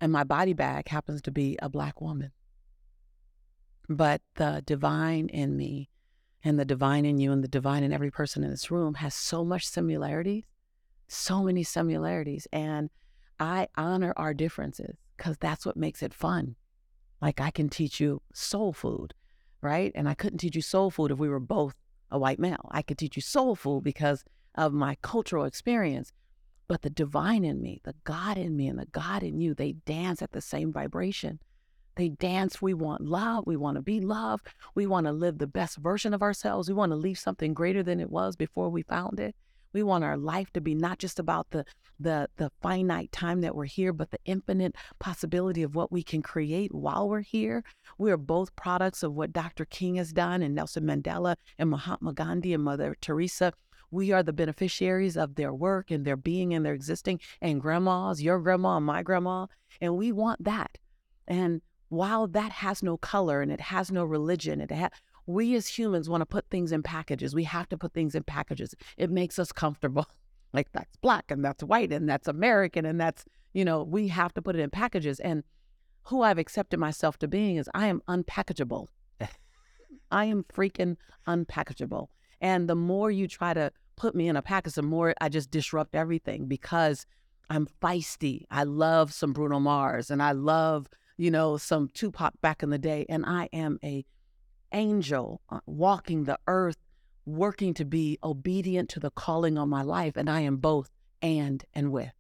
And 0.00 0.12
my 0.12 0.24
body 0.24 0.52
bag 0.52 0.88
happens 0.88 1.22
to 1.22 1.30
be 1.30 1.56
a 1.62 1.68
black 1.68 2.00
woman. 2.00 2.32
But 3.88 4.20
the 4.34 4.62
divine 4.66 5.28
in 5.28 5.56
me 5.56 5.90
and 6.42 6.58
the 6.58 6.64
divine 6.64 7.06
in 7.06 7.18
you 7.18 7.32
and 7.32 7.42
the 7.42 7.48
divine 7.48 7.84
in 7.84 7.92
every 7.92 8.10
person 8.10 8.42
in 8.42 8.50
this 8.50 8.70
room 8.70 8.94
has 8.94 9.14
so 9.14 9.44
much 9.44 9.66
similarities, 9.66 10.44
so 11.06 11.44
many 11.44 11.62
similarities. 11.62 12.48
And 12.52 12.90
I 13.38 13.68
honor 13.76 14.12
our 14.16 14.34
differences 14.34 14.96
because 15.16 15.38
that's 15.38 15.64
what 15.64 15.76
makes 15.76 16.02
it 16.02 16.12
fun. 16.12 16.56
Like 17.22 17.40
I 17.40 17.50
can 17.50 17.68
teach 17.68 18.00
you 18.00 18.20
soul 18.34 18.72
food, 18.72 19.14
right? 19.62 19.92
And 19.94 20.08
I 20.08 20.14
couldn't 20.14 20.38
teach 20.38 20.56
you 20.56 20.62
soul 20.62 20.90
food 20.90 21.12
if 21.12 21.18
we 21.18 21.28
were 21.28 21.40
both 21.40 21.74
a 22.10 22.18
white 22.18 22.38
male. 22.38 22.68
I 22.72 22.82
could 22.82 22.98
teach 22.98 23.16
you 23.16 23.22
soul 23.22 23.54
food 23.54 23.84
because 23.84 24.24
of 24.56 24.72
my 24.72 24.96
cultural 25.02 25.44
experience. 25.44 26.12
But 26.68 26.82
the 26.82 26.90
divine 26.90 27.44
in 27.44 27.62
me, 27.62 27.80
the 27.84 27.94
God 28.04 28.36
in 28.38 28.56
me, 28.56 28.66
and 28.66 28.78
the 28.78 28.86
God 28.86 29.22
in 29.22 29.40
you, 29.40 29.54
they 29.54 29.72
dance 29.72 30.20
at 30.20 30.32
the 30.32 30.40
same 30.40 30.72
vibration. 30.72 31.38
They 31.96 32.08
dance. 32.10 32.60
We 32.60 32.74
want 32.74 33.02
love. 33.02 33.44
We 33.46 33.56
want 33.56 33.76
to 33.76 33.82
be 33.82 34.00
loved. 34.00 34.48
We 34.74 34.86
want 34.86 35.06
to 35.06 35.12
live 35.12 35.38
the 35.38 35.46
best 35.46 35.78
version 35.78 36.12
of 36.12 36.22
ourselves. 36.22 36.68
We 36.68 36.74
want 36.74 36.92
to 36.92 36.96
leave 36.96 37.18
something 37.18 37.54
greater 37.54 37.82
than 37.82 38.00
it 38.00 38.10
was 38.10 38.36
before 38.36 38.68
we 38.68 38.82
found 38.82 39.18
it. 39.18 39.34
We 39.72 39.82
want 39.82 40.04
our 40.04 40.16
life 40.16 40.50
to 40.54 40.60
be 40.60 40.74
not 40.74 40.98
just 40.98 41.18
about 41.18 41.50
the 41.50 41.64
the 41.98 42.28
the 42.36 42.50
finite 42.62 43.12
time 43.12 43.42
that 43.42 43.54
we're 43.54 43.64
here, 43.64 43.92
but 43.92 44.10
the 44.10 44.18
infinite 44.24 44.74
possibility 44.98 45.62
of 45.62 45.74
what 45.74 45.92
we 45.92 46.02
can 46.02 46.22
create 46.22 46.74
while 46.74 47.08
we're 47.08 47.20
here. 47.20 47.62
We 47.98 48.10
are 48.10 48.16
both 48.16 48.56
products 48.56 49.02
of 49.02 49.14
what 49.14 49.32
Dr. 49.32 49.64
King 49.64 49.96
has 49.96 50.12
done 50.12 50.42
and 50.42 50.54
Nelson 50.54 50.84
Mandela 50.84 51.36
and 51.58 51.70
Mahatma 51.70 52.14
Gandhi 52.14 52.54
and 52.54 52.64
Mother 52.64 52.96
Teresa 53.00 53.52
we 53.90 54.12
are 54.12 54.22
the 54.22 54.32
beneficiaries 54.32 55.16
of 55.16 55.34
their 55.34 55.52
work 55.52 55.90
and 55.90 56.04
their 56.04 56.16
being 56.16 56.54
and 56.54 56.64
their 56.64 56.74
existing, 56.74 57.20
and 57.40 57.60
grandma's, 57.60 58.22
your 58.22 58.40
grandma, 58.40 58.80
my 58.80 59.02
grandma. 59.02 59.46
And 59.80 59.96
we 59.96 60.12
want 60.12 60.44
that. 60.44 60.78
And 61.28 61.60
while 61.88 62.26
that 62.28 62.52
has 62.52 62.82
no 62.82 62.96
color 62.96 63.42
and 63.42 63.52
it 63.52 63.60
has 63.60 63.90
no 63.90 64.04
religion, 64.04 64.60
it 64.60 64.72
ha- 64.72 64.90
we 65.26 65.54
as 65.54 65.66
humans 65.66 66.08
want 66.08 66.20
to 66.20 66.26
put 66.26 66.46
things 66.50 66.72
in 66.72 66.82
packages. 66.82 67.34
We 67.34 67.44
have 67.44 67.68
to 67.70 67.78
put 67.78 67.92
things 67.92 68.14
in 68.14 68.22
packages. 68.22 68.74
It 68.96 69.10
makes 69.10 69.38
us 69.38 69.52
comfortable. 69.52 70.06
like 70.52 70.70
that's 70.72 70.96
black 70.96 71.30
and 71.30 71.44
that's 71.44 71.62
white 71.62 71.92
and 71.92 72.08
that's 72.08 72.28
American 72.28 72.84
and 72.86 73.00
that's, 73.00 73.24
you 73.52 73.64
know, 73.64 73.82
we 73.82 74.08
have 74.08 74.32
to 74.34 74.42
put 74.42 74.56
it 74.56 74.60
in 74.60 74.70
packages. 74.70 75.20
And 75.20 75.42
who 76.04 76.22
I've 76.22 76.38
accepted 76.38 76.78
myself 76.78 77.18
to 77.18 77.28
being 77.28 77.56
is 77.56 77.68
I 77.74 77.88
am 77.88 78.00
unpackageable. 78.08 78.86
I 80.10 80.24
am 80.26 80.44
freaking 80.44 80.96
unpackageable. 81.26 82.08
And 82.40 82.68
the 82.68 82.74
more 82.74 83.10
you 83.10 83.28
try 83.28 83.54
to 83.54 83.72
put 83.96 84.14
me 84.14 84.28
in 84.28 84.36
a 84.36 84.42
package, 84.42 84.74
the 84.74 84.82
more 84.82 85.14
I 85.20 85.28
just 85.28 85.50
disrupt 85.50 85.94
everything 85.94 86.46
because 86.46 87.06
I'm 87.48 87.66
feisty. 87.82 88.44
I 88.50 88.64
love 88.64 89.12
some 89.12 89.32
Bruno 89.32 89.60
Mars 89.60 90.10
and 90.10 90.22
I 90.22 90.32
love, 90.32 90.88
you 91.16 91.30
know, 91.30 91.56
some 91.56 91.88
Tupac 91.88 92.40
back 92.40 92.62
in 92.62 92.70
the 92.70 92.78
day. 92.78 93.06
And 93.08 93.24
I 93.24 93.48
am 93.52 93.78
a 93.82 94.04
angel 94.72 95.40
uh, 95.48 95.60
walking 95.66 96.24
the 96.24 96.38
earth, 96.46 96.76
working 97.24 97.72
to 97.74 97.84
be 97.84 98.18
obedient 98.22 98.90
to 98.90 99.00
the 99.00 99.10
calling 99.10 99.56
on 99.56 99.68
my 99.68 99.82
life. 99.82 100.16
And 100.16 100.28
I 100.28 100.40
am 100.40 100.56
both 100.56 100.90
and 101.22 101.64
and 101.72 101.92
with. 101.92 102.12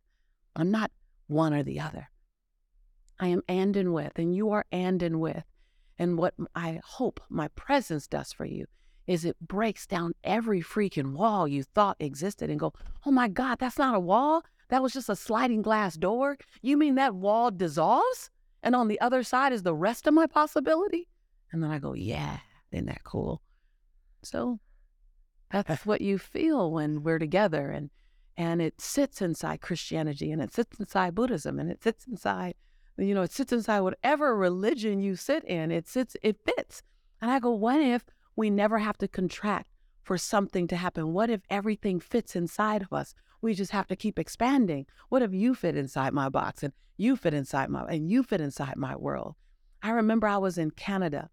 I'm 0.54 0.70
not 0.70 0.90
one 1.26 1.52
or 1.52 1.62
the 1.62 1.80
other. 1.80 2.08
I 3.18 3.28
am 3.28 3.42
and 3.48 3.76
and 3.76 3.92
with, 3.92 4.12
and 4.16 4.34
you 4.34 4.50
are 4.50 4.64
and 4.70 5.02
and 5.02 5.20
with. 5.20 5.44
And 5.98 6.18
what 6.18 6.34
I 6.54 6.80
hope 6.84 7.20
my 7.30 7.48
presence 7.48 8.06
does 8.06 8.32
for 8.32 8.44
you 8.44 8.66
is 9.06 9.24
it 9.24 9.36
breaks 9.40 9.86
down 9.86 10.12
every 10.24 10.60
freaking 10.60 11.12
wall 11.12 11.46
you 11.46 11.62
thought 11.62 11.96
existed 12.00 12.50
and 12.50 12.58
go, 12.60 12.72
oh 13.04 13.10
my 13.10 13.28
God, 13.28 13.58
that's 13.58 13.78
not 13.78 13.94
a 13.94 14.00
wall. 14.00 14.42
That 14.68 14.82
was 14.82 14.92
just 14.92 15.08
a 15.08 15.16
sliding 15.16 15.62
glass 15.62 15.96
door. 15.96 16.36
You 16.60 16.76
mean 16.76 16.96
that 16.96 17.14
wall 17.14 17.50
dissolves? 17.50 18.30
And 18.62 18.74
on 18.74 18.88
the 18.88 19.00
other 19.00 19.22
side 19.22 19.52
is 19.52 19.62
the 19.62 19.74
rest 19.74 20.06
of 20.06 20.14
my 20.14 20.26
possibility? 20.26 21.08
And 21.52 21.62
then 21.62 21.70
I 21.70 21.78
go, 21.78 21.92
yeah, 21.92 22.38
isn't 22.72 22.86
that 22.86 23.04
cool? 23.04 23.42
So 24.22 24.58
that's 25.50 25.86
what 25.86 26.00
you 26.00 26.18
feel 26.18 26.72
when 26.72 27.02
we're 27.02 27.20
together. 27.20 27.70
And 27.70 27.90
and 28.36 28.60
it 28.60 28.80
sits 28.80 29.22
inside 29.22 29.62
Christianity 29.62 30.30
and 30.30 30.42
it 30.42 30.52
sits 30.52 30.78
inside 30.78 31.14
Buddhism 31.14 31.58
and 31.58 31.70
it 31.70 31.82
sits 31.82 32.06
inside, 32.06 32.54
you 32.98 33.14
know, 33.14 33.22
it 33.22 33.32
sits 33.32 33.52
inside 33.52 33.80
whatever 33.80 34.36
religion 34.36 35.00
you 35.00 35.16
sit 35.16 35.42
in. 35.44 35.70
It 35.70 35.88
sits, 35.88 36.16
it 36.22 36.36
fits. 36.44 36.82
And 37.22 37.30
I 37.30 37.38
go, 37.38 37.52
what 37.52 37.80
if 37.80 38.04
we 38.36 38.50
never 38.50 38.78
have 38.78 38.98
to 38.98 39.08
contract 39.08 39.70
for 40.02 40.16
something 40.18 40.68
to 40.68 40.76
happen? 40.76 41.12
What 41.12 41.30
if 41.30 41.40
everything 41.50 41.98
fits 41.98 42.36
inside 42.36 42.82
of 42.82 42.92
us? 42.92 43.14
We 43.40 43.54
just 43.54 43.72
have 43.72 43.86
to 43.88 43.96
keep 43.96 44.18
expanding. 44.18 44.86
What 45.08 45.22
if 45.22 45.32
you 45.32 45.54
fit 45.54 45.76
inside 45.76 46.12
my 46.12 46.28
box 46.28 46.62
and 46.62 46.72
you 46.96 47.16
fit 47.16 47.34
inside 47.34 47.70
my 47.70 47.84
and 47.84 48.10
you 48.10 48.22
fit 48.22 48.40
inside 48.40 48.76
my 48.76 48.94
world? 48.96 49.34
I 49.82 49.90
remember 49.90 50.26
I 50.26 50.38
was 50.38 50.58
in 50.58 50.70
Canada 50.70 51.30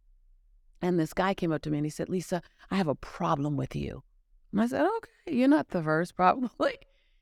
and 0.81 0.99
this 0.99 1.13
guy 1.13 1.33
came 1.33 1.51
up 1.51 1.61
to 1.61 1.69
me 1.69 1.77
and 1.77 1.85
he 1.85 1.89
said, 1.89 2.09
Lisa, 2.09 2.41
I 2.69 2.75
have 2.75 2.87
a 2.87 2.95
problem 2.95 3.55
with 3.55 3.75
you. 3.75 4.03
And 4.51 4.61
I 4.61 4.67
said, 4.67 4.85
Okay, 4.85 5.37
you're 5.37 5.47
not 5.47 5.69
the 5.69 5.81
first, 5.81 6.15
probably. 6.15 6.75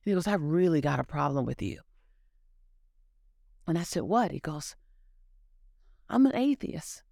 he 0.04 0.14
goes, 0.14 0.28
I've 0.28 0.42
really 0.42 0.82
got 0.82 1.00
a 1.00 1.04
problem 1.04 1.46
with 1.46 1.62
you. 1.62 1.82
And 3.68 3.78
I 3.78 3.84
said, 3.84 4.04
What? 4.04 4.32
He 4.32 4.40
goes, 4.40 4.76
I'm 6.10 6.26
an 6.26 6.36
atheist. 6.36 7.04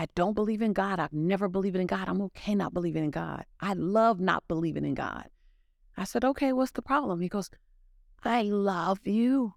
I 0.00 0.06
don't 0.14 0.32
believe 0.32 0.62
in 0.62 0.72
God. 0.72 0.98
I've 0.98 1.12
never 1.12 1.46
believed 1.46 1.76
in 1.76 1.86
God. 1.86 2.08
I'm 2.08 2.22
okay 2.22 2.54
not 2.54 2.72
believing 2.72 3.04
in 3.04 3.10
God. 3.10 3.44
I 3.60 3.74
love 3.74 4.18
not 4.18 4.48
believing 4.48 4.86
in 4.86 4.94
God. 4.94 5.26
I 5.94 6.04
said, 6.04 6.24
okay, 6.24 6.54
what's 6.54 6.70
the 6.70 6.80
problem? 6.80 7.20
He 7.20 7.28
goes, 7.28 7.50
I 8.24 8.40
love 8.44 9.00
you. 9.04 9.52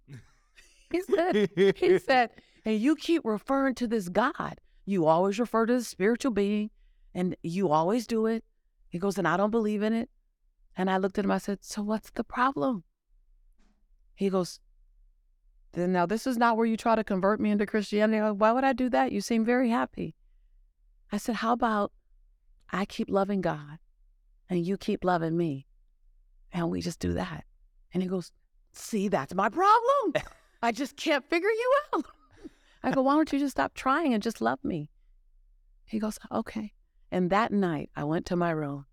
he 0.91 1.01
said, 1.01 1.49
he 1.77 1.97
said, 1.97 2.31
and 2.65 2.77
you 2.77 2.97
keep 2.97 3.21
referring 3.23 3.75
to 3.75 3.87
this 3.87 4.09
God. 4.09 4.59
You 4.85 5.05
always 5.05 5.39
refer 5.39 5.65
to 5.65 5.75
the 5.75 5.83
spiritual 5.85 6.33
being, 6.33 6.71
and 7.13 7.37
you 7.41 7.69
always 7.69 8.05
do 8.05 8.25
it. 8.25 8.43
He 8.89 8.99
goes, 8.99 9.17
and 9.17 9.25
I 9.25 9.37
don't 9.37 9.49
believe 9.49 9.81
in 9.81 9.93
it. 9.93 10.09
And 10.75 10.89
I 10.89 10.97
looked 10.97 11.17
at 11.17 11.23
him, 11.23 11.31
I 11.31 11.37
said, 11.37 11.59
So 11.61 11.81
what's 11.81 12.11
the 12.11 12.25
problem? 12.25 12.83
He 14.13 14.29
goes, 14.29 14.59
then 15.71 15.93
now 15.93 16.05
this 16.05 16.27
is 16.27 16.37
not 16.37 16.57
where 16.57 16.65
you 16.65 16.75
try 16.75 16.95
to 16.95 17.03
convert 17.03 17.39
me 17.39 17.49
into 17.49 17.65
Christianity. 17.65 18.19
Why 18.19 18.51
would 18.51 18.65
I 18.65 18.73
do 18.73 18.89
that? 18.89 19.13
You 19.13 19.21
seem 19.21 19.45
very 19.45 19.69
happy. 19.69 20.15
I 21.13 21.17
said, 21.17 21.35
How 21.35 21.53
about 21.53 21.91
I 22.71 22.85
keep 22.85 23.07
loving 23.07 23.41
God 23.41 23.77
and 24.49 24.65
you 24.65 24.77
keep 24.77 25.03
loving 25.05 25.37
me? 25.37 25.67
And 26.51 26.71
we 26.71 26.81
just 26.81 26.99
do 26.99 27.13
that. 27.13 27.45
And 27.93 28.01
he 28.01 28.09
goes, 28.09 28.31
See, 28.71 29.09
that's 29.09 29.35
my 29.35 29.47
problem. 29.47 30.23
I 30.63 30.71
just 30.71 30.97
can't 30.97 31.23
figure 31.29 31.49
you 31.49 31.73
out. 31.93 32.05
I 32.81 32.91
go, 32.91 33.03
Why 33.03 33.13
don't 33.13 33.31
you 33.31 33.37
just 33.37 33.51
stop 33.51 33.75
trying 33.75 34.15
and 34.15 34.23
just 34.23 34.41
love 34.41 34.57
me? 34.63 34.89
He 35.85 35.99
goes, 35.99 36.17
Okay. 36.31 36.73
And 37.11 37.29
that 37.29 37.51
night, 37.51 37.91
I 37.95 38.05
went 38.05 38.25
to 38.27 38.35
my 38.35 38.49
room 38.49 38.87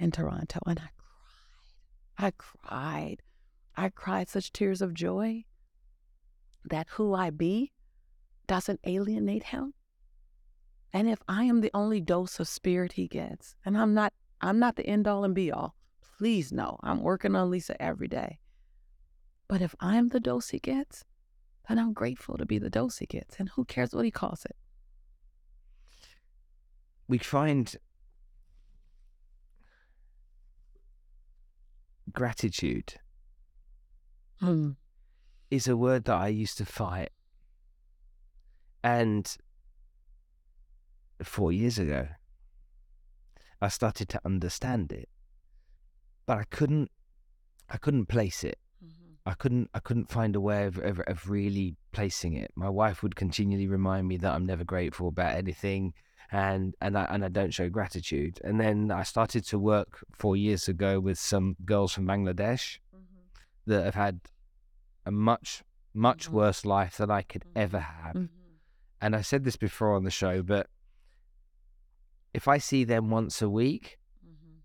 in 0.00 0.10
Toronto 0.10 0.58
and 0.66 0.80
I 0.80 0.90
cried. 0.96 2.18
I 2.18 2.32
cried. 2.36 3.22
I 3.76 3.88
cried 3.88 4.28
such 4.28 4.52
tears 4.52 4.82
of 4.82 4.94
joy 4.94 5.44
that 6.64 6.88
who 6.90 7.14
I 7.14 7.30
be 7.30 7.72
doesn't 8.48 8.80
alienate 8.84 9.44
him. 9.44 9.74
And 10.94 11.08
if 11.08 11.18
I 11.26 11.42
am 11.44 11.60
the 11.60 11.72
only 11.74 12.00
dose 12.00 12.38
of 12.38 12.46
spirit 12.46 12.92
he 12.92 13.08
gets, 13.08 13.56
and 13.64 13.76
I'm 13.76 13.94
not, 13.94 14.12
I'm 14.40 14.60
not 14.60 14.76
the 14.76 14.86
end 14.86 15.08
all 15.08 15.24
and 15.24 15.34
be 15.34 15.50
all. 15.50 15.74
Please 16.18 16.52
no, 16.52 16.78
I'm 16.84 17.02
working 17.02 17.34
on 17.34 17.50
Lisa 17.50 17.80
every 17.82 18.06
day. 18.06 18.38
But 19.48 19.60
if 19.60 19.74
I'm 19.80 20.10
the 20.10 20.20
dose 20.20 20.50
he 20.50 20.60
gets, 20.60 21.04
then 21.68 21.80
I'm 21.80 21.94
grateful 21.94 22.38
to 22.38 22.46
be 22.46 22.58
the 22.58 22.70
dose 22.70 22.98
he 22.98 23.06
gets. 23.06 23.40
And 23.40 23.48
who 23.48 23.64
cares 23.64 23.92
what 23.92 24.04
he 24.04 24.12
calls 24.12 24.44
it? 24.44 24.54
We 27.08 27.18
find 27.18 27.74
gratitude 32.12 32.94
Hmm. 34.38 34.72
is 35.50 35.66
a 35.66 35.76
word 35.76 36.04
that 36.04 36.16
I 36.16 36.28
used 36.28 36.58
to 36.58 36.64
fight. 36.64 37.10
And 38.84 39.36
four 41.22 41.52
years 41.52 41.78
ago, 41.78 42.08
I 43.60 43.68
started 43.68 44.08
to 44.10 44.20
understand 44.24 44.92
it, 44.92 45.08
but 46.26 46.38
I 46.38 46.44
couldn't, 46.44 46.90
I 47.70 47.76
couldn't 47.78 48.06
place 48.06 48.44
it. 48.44 48.58
Mm-hmm. 48.84 49.12
I 49.26 49.34
couldn't, 49.34 49.70
I 49.74 49.78
couldn't 49.80 50.10
find 50.10 50.36
a 50.36 50.40
way 50.40 50.66
of, 50.66 50.78
of, 50.78 51.00
of 51.00 51.30
really 51.30 51.76
placing 51.92 52.34
it. 52.34 52.50
My 52.56 52.68
wife 52.68 53.02
would 53.02 53.16
continually 53.16 53.66
remind 53.66 54.06
me 54.08 54.16
that 54.18 54.34
I'm 54.34 54.44
never 54.46 54.64
grateful 54.64 55.08
about 55.08 55.34
anything, 55.36 55.94
and 56.32 56.74
and 56.80 56.98
I 56.98 57.04
and 57.04 57.24
I 57.24 57.28
don't 57.28 57.54
show 57.54 57.68
gratitude. 57.68 58.40
And 58.44 58.60
then 58.60 58.90
I 58.90 59.02
started 59.02 59.44
to 59.46 59.58
work 59.58 60.04
four 60.12 60.36
years 60.36 60.68
ago 60.68 61.00
with 61.00 61.18
some 61.18 61.56
girls 61.64 61.92
from 61.92 62.06
Bangladesh 62.06 62.78
Mm-hmm. 62.94 63.70
that 63.72 63.84
have 63.84 63.94
had 63.94 64.20
a 65.06 65.10
much 65.10 65.62
much 65.94 66.28
Mhm. 66.28 66.32
worse 66.32 66.64
life 66.64 66.96
than 66.96 67.10
I 67.10 67.22
could 67.22 67.44
ever 67.54 67.78
have. 67.78 68.16
Mhm. 68.16 68.28
And 69.00 69.14
I 69.14 69.20
said 69.20 69.44
this 69.44 69.56
before 69.56 69.94
on 69.94 70.02
the 70.04 70.10
show, 70.10 70.42
but 70.42 70.66
if 72.34 72.48
I 72.48 72.58
see 72.58 72.84
them 72.84 73.08
once 73.10 73.40
a 73.40 73.48
week, 73.48 73.98
Mhm. 74.26 74.60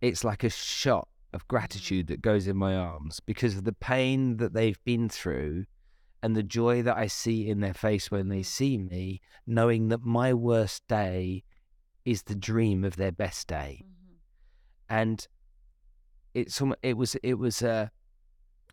it's 0.00 0.24
like 0.24 0.42
a 0.44 0.50
shot 0.50 1.08
of 1.32 1.46
gratitude 1.48 2.08
that 2.08 2.20
goes 2.20 2.46
in 2.46 2.56
my 2.56 2.76
arms 2.76 3.20
because 3.20 3.56
of 3.56 3.64
the 3.64 3.72
pain 3.72 4.36
that 4.36 4.52
they've 4.52 4.82
been 4.84 5.08
through 5.08 5.64
and 6.22 6.36
the 6.36 6.42
joy 6.42 6.82
that 6.82 6.96
I 6.96 7.06
see 7.06 7.48
in 7.48 7.60
their 7.60 7.74
face 7.74 8.10
when 8.10 8.28
they 8.28 8.40
Mhm. 8.40 8.44
see 8.44 8.78
me, 8.78 9.20
knowing 9.46 9.88
that 9.88 10.02
my 10.02 10.34
worst 10.34 10.86
day 10.88 11.44
is 12.04 12.24
the 12.24 12.34
dream 12.34 12.84
of 12.84 12.96
their 12.96 13.12
best 13.12 13.46
day. 13.46 13.82
Mhm. 13.84 14.16
And 14.88 15.28
it's 16.34 16.60
it 16.82 16.96
was 16.96 17.14
it 17.16 17.34
was 17.34 17.62
a 17.62 17.90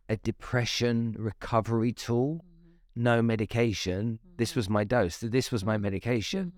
a 0.07 0.17
depression 0.17 1.13
recovery 1.19 1.93
tool, 1.93 2.43
Mhm. 2.43 2.79
no 2.95 3.21
medication. 3.21 4.19
This 4.37 4.53
Mhm. 4.53 4.55
was 4.55 4.69
my 4.69 4.83
dose. 4.83 5.19
This 5.19 5.51
was 5.51 5.63
my 5.63 5.77
medication. 5.77 6.51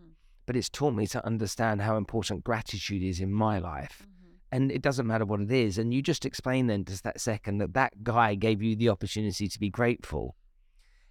But 0.45 0.55
it's 0.55 0.69
taught 0.69 0.93
me 0.93 1.07
to 1.07 1.25
understand 1.25 1.81
how 1.81 1.97
important 1.97 2.43
gratitude 2.43 3.03
is 3.03 3.19
in 3.19 3.31
my 3.31 3.59
life. 3.59 4.07
Mhm. 4.07 4.07
and 4.53 4.69
it 4.69 4.81
doesn't 4.81 5.07
matter 5.07 5.25
what 5.25 5.39
it 5.39 5.51
is. 5.51 5.77
And 5.77 5.93
you 5.93 6.01
just 6.01 6.25
explain 6.25 6.67
then 6.67 6.83
just 6.83 7.05
that 7.05 7.21
second 7.21 7.59
that 7.59 7.73
that 7.73 8.03
guy 8.03 8.35
gave 8.35 8.61
you 8.61 8.75
the 8.75 8.89
opportunity 8.89 9.47
to 9.47 9.59
be 9.59 9.69
grateful. 9.69 10.35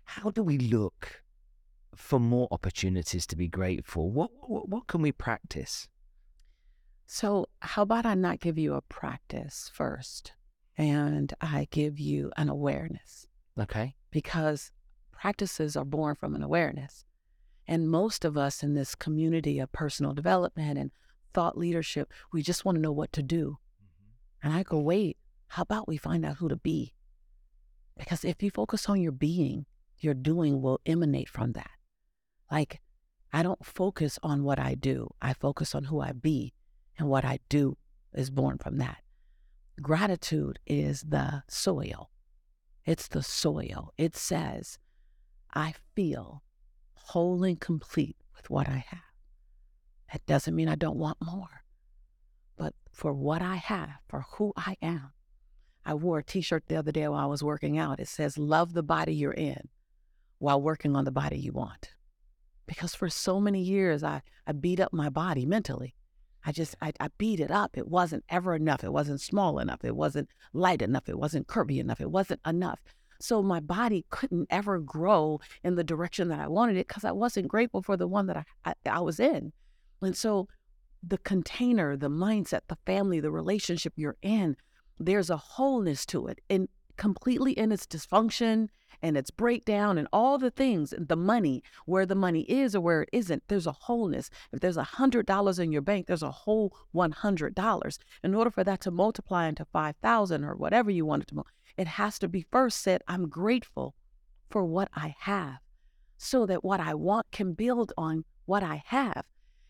How 0.04 0.30
do 0.30 0.42
we 0.42 0.58
look 0.58 1.22
for 1.94 2.20
more 2.20 2.48
opportunities 2.50 3.26
to 3.28 3.36
be 3.36 3.48
grateful? 3.48 4.10
What 4.10 4.30
what, 4.46 4.68
what 4.68 4.86
can 4.88 5.00
we 5.00 5.12
practice? 5.12 5.88
So, 7.06 7.46
how 7.60 7.82
about 7.82 8.04
I 8.06 8.14
not 8.14 8.40
give 8.40 8.58
you 8.58 8.74
a 8.74 8.82
practice 8.82 9.70
first 9.72 10.32
and 10.76 11.32
I 11.40 11.66
give 11.70 11.98
you 11.98 12.30
an 12.36 12.48
awareness? 12.48 13.26
Okay. 13.58 13.96
Because 14.10 14.70
practices 15.12 15.76
are 15.76 15.84
born 15.84 16.14
from 16.14 16.34
an 16.34 16.42
awareness. 16.42 17.04
And 17.70 17.88
most 17.88 18.24
of 18.24 18.36
us 18.36 18.64
in 18.64 18.74
this 18.74 18.96
community 18.96 19.60
of 19.60 19.70
personal 19.70 20.12
development 20.12 20.76
and 20.76 20.90
thought 21.32 21.56
leadership, 21.56 22.12
we 22.32 22.42
just 22.42 22.64
want 22.64 22.74
to 22.74 22.82
know 22.82 22.90
what 22.90 23.12
to 23.12 23.22
do. 23.22 23.58
Mm-hmm. 23.80 24.48
And 24.48 24.58
I 24.58 24.64
go, 24.64 24.80
wait, 24.80 25.18
how 25.46 25.62
about 25.62 25.86
we 25.86 25.96
find 25.96 26.26
out 26.26 26.38
who 26.38 26.48
to 26.48 26.56
be? 26.56 26.94
Because 27.96 28.24
if 28.24 28.42
you 28.42 28.50
focus 28.50 28.88
on 28.88 29.00
your 29.00 29.12
being, 29.12 29.66
your 30.00 30.14
doing 30.14 30.60
will 30.60 30.80
emanate 30.84 31.28
from 31.28 31.52
that. 31.52 31.70
Like, 32.50 32.80
I 33.32 33.44
don't 33.44 33.64
focus 33.64 34.18
on 34.20 34.42
what 34.42 34.58
I 34.58 34.74
do, 34.74 35.08
I 35.22 35.32
focus 35.32 35.72
on 35.72 35.84
who 35.84 36.00
I 36.00 36.10
be, 36.10 36.52
and 36.98 37.08
what 37.08 37.24
I 37.24 37.38
do 37.48 37.76
is 38.12 38.30
born 38.30 38.58
from 38.58 38.78
that. 38.78 38.98
Gratitude 39.80 40.58
is 40.66 41.02
the 41.02 41.44
soil. 41.46 42.10
It's 42.84 43.06
the 43.06 43.22
soil. 43.22 43.92
It 43.96 44.16
says, 44.16 44.80
I 45.54 45.74
feel 45.94 46.42
whole 47.02 47.42
and 47.44 47.60
complete 47.60 48.16
with 48.36 48.50
what 48.50 48.68
I 48.68 48.84
have. 48.88 49.00
That 50.12 50.26
doesn't 50.26 50.54
mean 50.54 50.68
I 50.68 50.74
don't 50.74 50.98
want 50.98 51.18
more. 51.22 51.64
But 52.56 52.74
for 52.92 53.12
what 53.12 53.42
I 53.42 53.56
have, 53.56 53.90
for 54.08 54.24
who 54.32 54.52
I 54.56 54.76
am, 54.82 55.12
I 55.84 55.94
wore 55.94 56.18
a 56.18 56.24
t 56.24 56.40
shirt 56.40 56.64
the 56.66 56.76
other 56.76 56.92
day 56.92 57.08
while 57.08 57.20
I 57.20 57.26
was 57.26 57.42
working 57.42 57.78
out. 57.78 58.00
It 58.00 58.08
says, 58.08 58.36
Love 58.36 58.74
the 58.74 58.82
body 58.82 59.14
you're 59.14 59.32
in 59.32 59.68
while 60.38 60.60
working 60.60 60.94
on 60.96 61.04
the 61.04 61.10
body 61.10 61.38
you 61.38 61.52
want. 61.52 61.94
Because 62.66 62.94
for 62.94 63.08
so 63.08 63.40
many 63.40 63.62
years, 63.62 64.04
I, 64.04 64.22
I 64.46 64.52
beat 64.52 64.80
up 64.80 64.92
my 64.92 65.08
body 65.08 65.46
mentally. 65.46 65.94
I 66.44 66.52
just, 66.52 66.74
I, 66.80 66.92
I 67.00 67.08
beat 67.18 67.40
it 67.40 67.50
up. 67.50 67.76
It 67.76 67.88
wasn't 67.88 68.24
ever 68.28 68.54
enough. 68.54 68.84
It 68.84 68.92
wasn't 68.92 69.20
small 69.20 69.58
enough. 69.58 69.84
It 69.84 69.94
wasn't 69.94 70.30
light 70.52 70.80
enough. 70.80 71.08
It 71.08 71.18
wasn't 71.18 71.46
curvy 71.46 71.78
enough. 71.78 72.00
It 72.00 72.10
wasn't 72.10 72.40
enough. 72.46 72.78
So 73.20 73.42
my 73.42 73.60
body 73.60 74.06
couldn't 74.10 74.48
ever 74.50 74.78
grow 74.78 75.40
in 75.62 75.74
the 75.74 75.84
direction 75.84 76.28
that 76.28 76.40
I 76.40 76.48
wanted 76.48 76.76
it 76.76 76.88
because 76.88 77.04
I 77.04 77.12
wasn't 77.12 77.48
grateful 77.48 77.82
for 77.82 77.96
the 77.96 78.08
one 78.08 78.26
that 78.26 78.36
I, 78.36 78.44
I, 78.64 78.74
I 78.90 79.00
was 79.00 79.20
in. 79.20 79.52
And 80.02 80.16
so 80.16 80.48
the 81.02 81.18
container, 81.18 81.96
the 81.96 82.10
mindset, 82.10 82.60
the 82.68 82.78
family, 82.86 83.20
the 83.20 83.30
relationship 83.30 83.92
you're 83.96 84.16
in, 84.22 84.56
there's 84.98 85.30
a 85.30 85.36
wholeness 85.36 86.04
to 86.06 86.26
it 86.26 86.40
and 86.48 86.68
completely 86.96 87.52
in 87.52 87.72
its 87.72 87.86
dysfunction 87.86 88.68
and 89.02 89.16
its 89.16 89.30
breakdown 89.30 89.96
and 89.96 90.06
all 90.12 90.36
the 90.36 90.50
things, 90.50 90.92
the 90.98 91.16
money, 91.16 91.62
where 91.86 92.04
the 92.04 92.14
money 92.14 92.42
is 92.42 92.74
or 92.74 92.82
where 92.82 93.02
it 93.02 93.08
isn't, 93.12 93.42
there's 93.48 93.66
a 93.66 93.72
wholeness. 93.72 94.28
If 94.52 94.60
there's 94.60 94.76
a 94.76 94.82
hundred 94.82 95.24
dollars 95.24 95.58
in 95.58 95.72
your 95.72 95.80
bank, 95.80 96.06
there's 96.06 96.22
a 96.22 96.30
whole 96.30 96.76
one 96.92 97.12
hundred 97.12 97.54
dollars. 97.54 97.98
In 98.22 98.34
order 98.34 98.50
for 98.50 98.62
that 98.64 98.80
to 98.82 98.90
multiply 98.90 99.46
into 99.46 99.64
five 99.64 99.96
thousand 100.02 100.44
or 100.44 100.54
whatever 100.54 100.90
you 100.90 101.06
want 101.06 101.22
it 101.22 101.28
to, 101.28 101.44
it 101.80 101.88
has 101.88 102.18
to 102.18 102.28
be 102.28 102.44
first 102.52 102.82
said, 102.82 103.00
I'm 103.08 103.30
grateful 103.30 103.94
for 104.50 104.66
what 104.66 104.90
I 104.94 105.14
have, 105.20 105.60
so 106.18 106.44
that 106.44 106.62
what 106.62 106.78
I 106.78 106.92
want 106.92 107.32
can 107.32 107.54
build 107.54 107.94
on 107.96 108.26
what 108.44 108.62
I 108.62 108.82
have. 108.84 109.24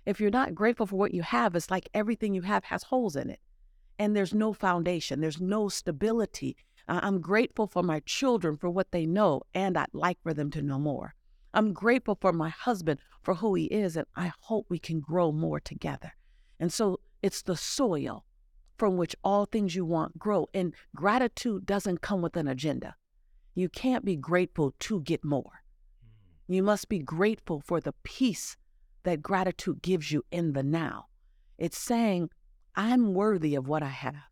If 0.07 0.21
you're 0.21 0.29
not 0.29 0.53
grateful 0.53 0.87
for 0.87 0.97
what 0.97 1.15
you 1.15 1.23
have, 1.23 1.55
it's 1.55 1.71
like 1.71 1.89
everything 1.95 2.35
you 2.35 2.43
have 2.43 2.65
has 2.65 2.83
holes 2.83 3.15
in 3.15 3.31
it. 3.31 3.39
And 3.97 4.17
there's 4.17 4.35
no 4.35 4.53
foundation, 4.53 5.21
there's 5.21 5.41
no 5.41 5.69
stability. 5.69 6.57
I'm 6.89 7.21
grateful 7.21 7.69
for 7.69 7.85
my 7.85 8.01
children 8.01 8.57
for 8.57 8.71
what 8.71 8.91
they 8.91 9.07
know, 9.07 9.43
and 9.55 9.79
I'd 9.79 9.87
like 9.93 10.19
for 10.21 10.35
them 10.35 10.51
to 10.51 10.63
know 10.63 10.81
more. 10.81 11.15
I'm 11.55 11.73
grateful 11.73 12.19
for 12.21 12.33
my 12.33 12.49
husband 12.49 12.99
for 13.23 13.35
who 13.35 13.55
he 13.55 13.67
is, 13.67 13.97
and 13.97 14.07
I 14.17 14.33
hope 14.41 14.67
we 14.69 14.81
can 14.81 14.99
grow 14.99 15.31
more 15.31 15.61
together. 15.61 16.15
And 16.59 16.73
so 16.73 16.99
it's 17.23 17.43
the 17.43 17.57
soil 17.57 18.25
from 18.81 18.97
which 18.97 19.15
all 19.23 19.45
things 19.45 19.77
you 19.77 19.85
want 19.85 20.19
grow. 20.19 20.49
And 20.55 20.75
gratitude 20.97 21.67
doesn't 21.67 22.01
come 22.01 22.23
with 22.23 22.35
an 22.35 22.49
agenda. 22.49 22.97
You 23.55 23.69
can't 23.69 24.07
be 24.07 24.17
grateful 24.17 24.75
to 24.81 25.03
get 25.03 25.23
more. 25.23 25.63
Mm. 26.03 26.55
You 26.55 26.63
must 26.63 26.89
be 26.89 26.99
grateful 26.99 27.61
for 27.61 27.79
the 27.79 27.93
peace 28.05 28.57
that 29.03 29.21
gratitude 29.21 29.83
gives 29.83 30.11
you 30.11 30.25
in 30.31 30.55
the 30.55 30.63
now. 30.63 31.09
It's 31.59 31.77
saying, 31.77 32.31
I'm 32.75 33.13
worthy 33.13 33.55
of 33.55 33.69
what 33.69 33.83
I 33.83 33.89
have, 33.89 34.31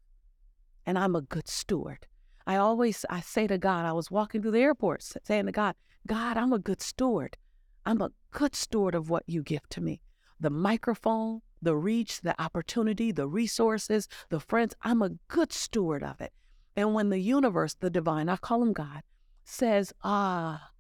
and 0.87 0.99
I'm 0.99 1.15
a 1.15 1.21
good 1.21 1.47
steward. 1.47 2.07
I 2.47 2.57
always 2.57 3.05
I 3.11 3.21
say 3.21 3.47
to 3.49 3.59
God, 3.59 3.85
I 3.85 3.93
was 3.93 4.11
walking 4.11 4.41
through 4.41 4.53
the 4.53 4.61
airport 4.61 5.03
saying 5.03 5.45
to 5.45 5.53
God, 5.53 5.75
God, 6.07 6.39
I'm 6.39 6.55
a 6.55 6.59
good 6.59 6.81
steward. 6.81 7.37
I'm 7.85 8.01
a 8.01 8.13
good 8.31 8.57
steward 8.57 8.95
of 8.95 9.11
what 9.11 9.25
you 9.27 9.43
give 9.43 9.69
to 9.71 9.83
me. 9.83 10.01
The 10.41 10.49
microphone, 10.49 11.43
the 11.61 11.77
reach, 11.77 12.21
the 12.21 12.41
opportunity, 12.41 13.13
the 13.13 13.27
resources, 13.27 14.09
the 14.29 14.41
friends, 14.41 14.75
I'm 14.83 15.03
a 15.03 15.11
good 15.29 15.53
steward 15.53 16.03
of 16.03 16.21
it. 16.21 16.33
And 16.77 16.95
when 16.95 17.09
the 17.09 17.19
universe, 17.19 17.75
the 17.75 17.91
divine, 17.91 18.29
I 18.29 18.37
call 18.37 18.63
him 18.63 18.73
God, 18.73 19.03
says, 19.45 19.93
ah, 20.05 20.71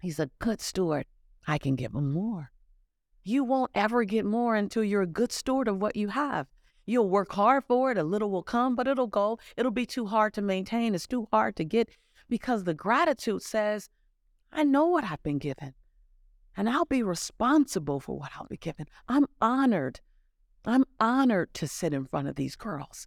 he's 0.00 0.18
a 0.18 0.30
good 0.38 0.60
steward, 0.60 1.06
I 1.46 1.58
can 1.58 1.76
give 1.76 1.94
him 1.94 2.12
more. 2.12 2.50
You 3.22 3.44
won't 3.44 3.70
ever 3.74 4.04
get 4.04 4.24
more 4.24 4.54
until 4.54 4.84
you're 4.84 5.02
a 5.02 5.06
good 5.06 5.32
steward 5.32 5.68
of 5.68 5.80
what 5.80 5.96
you 5.96 6.08
have. 6.08 6.46
You'll 6.86 7.08
work 7.08 7.32
hard 7.32 7.64
for 7.64 7.90
it, 7.90 7.98
a 7.98 8.04
little 8.04 8.30
will 8.30 8.42
come, 8.42 8.76
but 8.76 8.86
it'll 8.86 9.06
go. 9.06 9.38
It'll 9.56 9.70
be 9.70 9.86
too 9.86 10.06
hard 10.06 10.34
to 10.34 10.42
maintain, 10.42 10.94
it's 10.94 11.06
too 11.06 11.28
hard 11.32 11.56
to 11.56 11.64
get 11.64 11.88
because 12.28 12.64
the 12.64 12.74
gratitude 12.74 13.42
says, 13.42 13.88
I 14.52 14.64
know 14.64 14.86
what 14.86 15.04
I've 15.04 15.22
been 15.22 15.38
given 15.38 15.74
and 16.56 16.68
I'll 16.68 16.84
be 16.84 17.02
responsible 17.02 18.00
for 18.00 18.18
what 18.18 18.32
I'll 18.36 18.46
be 18.46 18.56
given. 18.56 18.86
I'm 19.08 19.26
honored. 19.40 20.00
I'm 20.64 20.84
honored 21.00 21.52
to 21.54 21.68
sit 21.68 21.92
in 21.92 22.06
front 22.06 22.28
of 22.28 22.36
these 22.36 22.56
girls. 22.56 23.06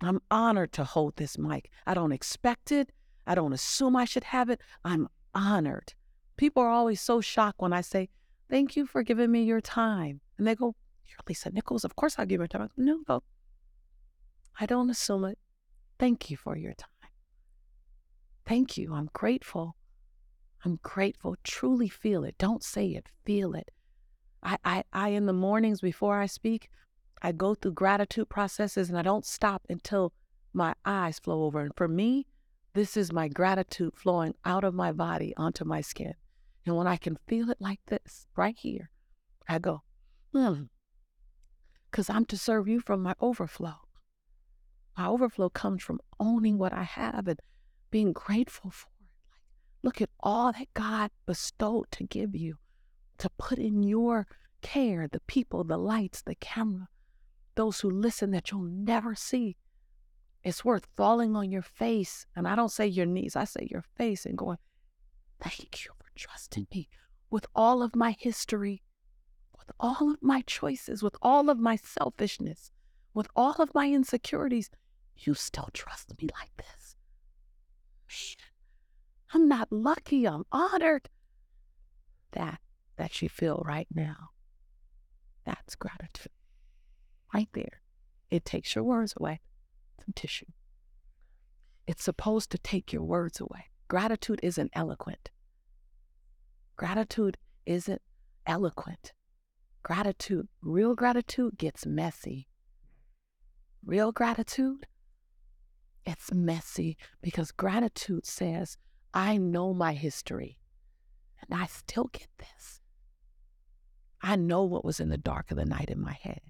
I'm 0.00 0.20
honored 0.30 0.72
to 0.74 0.84
hold 0.84 1.16
this 1.16 1.38
mic. 1.38 1.70
I 1.86 1.94
don't 1.94 2.12
expect 2.12 2.72
it. 2.72 2.90
I 3.26 3.34
don't 3.34 3.52
assume 3.52 3.96
I 3.96 4.04
should 4.04 4.24
have 4.24 4.48
it. 4.48 4.60
I'm 4.84 5.08
honored. 5.34 5.94
People 6.36 6.62
are 6.62 6.68
always 6.70 7.00
so 7.00 7.20
shocked 7.20 7.60
when 7.60 7.72
I 7.72 7.80
say, 7.80 8.08
Thank 8.48 8.76
you 8.76 8.86
for 8.86 9.02
giving 9.02 9.30
me 9.30 9.42
your 9.42 9.60
time. 9.60 10.20
And 10.38 10.46
they 10.46 10.54
go, 10.54 10.74
You're 11.06 11.18
Lisa 11.28 11.50
Nichols. 11.50 11.84
Of 11.84 11.96
course 11.96 12.14
I'll 12.18 12.24
give 12.24 12.38
you 12.38 12.40
my 12.40 12.46
time. 12.46 12.62
I 12.62 12.66
go, 12.66 12.72
no, 12.78 13.00
no. 13.08 13.22
I 14.58 14.66
don't 14.66 14.88
assume 14.88 15.24
it. 15.24 15.38
Thank 15.98 16.30
you 16.30 16.36
for 16.36 16.56
your 16.56 16.74
time. 16.74 16.88
Thank 18.46 18.78
you. 18.78 18.94
I'm 18.94 19.10
grateful. 19.12 19.76
I'm 20.64 20.78
grateful. 20.82 21.36
Truly 21.44 21.88
feel 21.88 22.24
it. 22.24 22.36
Don't 22.38 22.62
say 22.62 22.88
it. 22.88 23.08
Feel 23.24 23.54
it. 23.54 23.70
I, 24.42 24.58
I, 24.64 24.84
I, 24.92 25.08
in 25.10 25.26
the 25.26 25.32
mornings 25.32 25.80
before 25.80 26.18
I 26.18 26.26
speak, 26.26 26.70
I 27.22 27.32
go 27.32 27.54
through 27.54 27.72
gratitude 27.72 28.28
processes 28.28 28.88
and 28.88 28.98
I 28.98 29.02
don't 29.02 29.26
stop 29.26 29.62
until 29.68 30.12
my 30.52 30.74
eyes 30.84 31.18
flow 31.18 31.44
over. 31.44 31.60
And 31.60 31.72
for 31.76 31.88
me, 31.88 32.26
this 32.74 32.96
is 32.96 33.12
my 33.12 33.28
gratitude 33.28 33.94
flowing 33.96 34.34
out 34.44 34.64
of 34.64 34.74
my 34.74 34.92
body 34.92 35.34
onto 35.36 35.64
my 35.64 35.80
skin. 35.80 36.14
And 36.66 36.76
when 36.76 36.86
I 36.86 36.96
can 36.96 37.18
feel 37.26 37.50
it 37.50 37.58
like 37.60 37.80
this, 37.86 38.26
right 38.36 38.56
here, 38.56 38.90
I 39.48 39.58
go, 39.58 39.82
hmm, 40.32 40.64
because 41.90 42.10
I'm 42.10 42.24
to 42.26 42.36
serve 42.36 42.68
you 42.68 42.80
from 42.80 43.02
my 43.02 43.14
overflow. 43.20 43.76
My 44.96 45.06
overflow 45.06 45.48
comes 45.48 45.82
from 45.82 46.00
owning 46.20 46.58
what 46.58 46.72
I 46.72 46.82
have 46.82 47.26
and 47.28 47.40
being 47.90 48.12
grateful 48.12 48.70
for 48.70 48.88
look 49.82 50.00
at 50.00 50.10
all 50.20 50.52
that 50.52 50.72
God 50.74 51.10
bestowed 51.26 51.90
to 51.92 52.04
give 52.04 52.34
you, 52.34 52.58
to 53.18 53.30
put 53.38 53.58
in 53.58 53.82
your 53.82 54.26
care 54.62 55.08
the 55.08 55.20
people, 55.20 55.64
the 55.64 55.76
lights, 55.76 56.22
the 56.22 56.34
camera, 56.34 56.88
those 57.54 57.80
who 57.80 57.90
listen 57.90 58.30
that 58.32 58.50
you'll 58.50 58.62
never 58.62 59.14
see. 59.14 59.56
It's 60.44 60.64
worth 60.64 60.86
falling 60.96 61.36
on 61.36 61.50
your 61.50 61.62
face. 61.62 62.26
And 62.36 62.46
I 62.46 62.54
don't 62.54 62.70
say 62.70 62.86
your 62.86 63.06
knees, 63.06 63.36
I 63.36 63.44
say 63.44 63.68
your 63.70 63.84
face 63.96 64.24
and 64.24 64.38
going, 64.38 64.58
Thank 65.40 65.84
you 65.84 65.92
for 65.98 66.06
trusting 66.16 66.66
me 66.72 66.88
with 67.30 67.46
all 67.54 67.82
of 67.82 67.94
my 67.94 68.16
history, 68.18 68.82
with 69.56 69.70
all 69.78 70.12
of 70.12 70.22
my 70.22 70.42
choices, 70.42 71.02
with 71.02 71.14
all 71.22 71.48
of 71.48 71.58
my 71.58 71.76
selfishness, 71.76 72.72
with 73.14 73.28
all 73.36 73.54
of 73.60 73.74
my 73.74 73.88
insecurities. 73.88 74.70
You 75.16 75.34
still 75.34 75.68
trust 75.72 76.10
me 76.20 76.28
like 76.40 76.56
this. 76.56 76.96
Man, 78.08 78.47
I'm 79.32 79.48
not 79.48 79.68
lucky, 79.70 80.26
I'm 80.26 80.44
honored. 80.50 81.08
That, 82.32 82.60
that 82.96 83.20
you 83.22 83.28
feel 83.28 83.62
right 83.64 83.88
now, 83.94 84.30
that's 85.44 85.74
gratitude. 85.74 86.32
Right 87.34 87.48
there. 87.52 87.82
It 88.30 88.44
takes 88.44 88.74
your 88.74 88.84
words 88.84 89.14
away. 89.18 89.40
Some 89.98 90.12
tissue. 90.14 90.46
It's 91.86 92.04
supposed 92.04 92.50
to 92.50 92.58
take 92.58 92.92
your 92.92 93.02
words 93.02 93.40
away. 93.40 93.66
Gratitude 93.88 94.40
isn't 94.42 94.70
eloquent. 94.74 95.30
Gratitude 96.76 97.38
isn't 97.64 98.02
eloquent. 98.46 99.12
Gratitude, 99.82 100.48
real 100.60 100.94
gratitude 100.94 101.56
gets 101.56 101.86
messy. 101.86 102.48
Real 103.84 104.12
gratitude, 104.12 104.86
it's 106.04 106.32
messy 106.32 106.96
because 107.22 107.52
gratitude 107.52 108.26
says, 108.26 108.76
I 109.12 109.36
know 109.36 109.72
my 109.74 109.94
history 109.94 110.58
and 111.40 111.58
I 111.58 111.66
still 111.66 112.10
get 112.12 112.28
this. 112.38 112.80
I 114.20 114.36
know 114.36 114.64
what 114.64 114.84
was 114.84 115.00
in 115.00 115.08
the 115.08 115.18
dark 115.18 115.50
of 115.50 115.56
the 115.56 115.64
night 115.64 115.90
in 115.90 116.00
my 116.00 116.12
head 116.12 116.40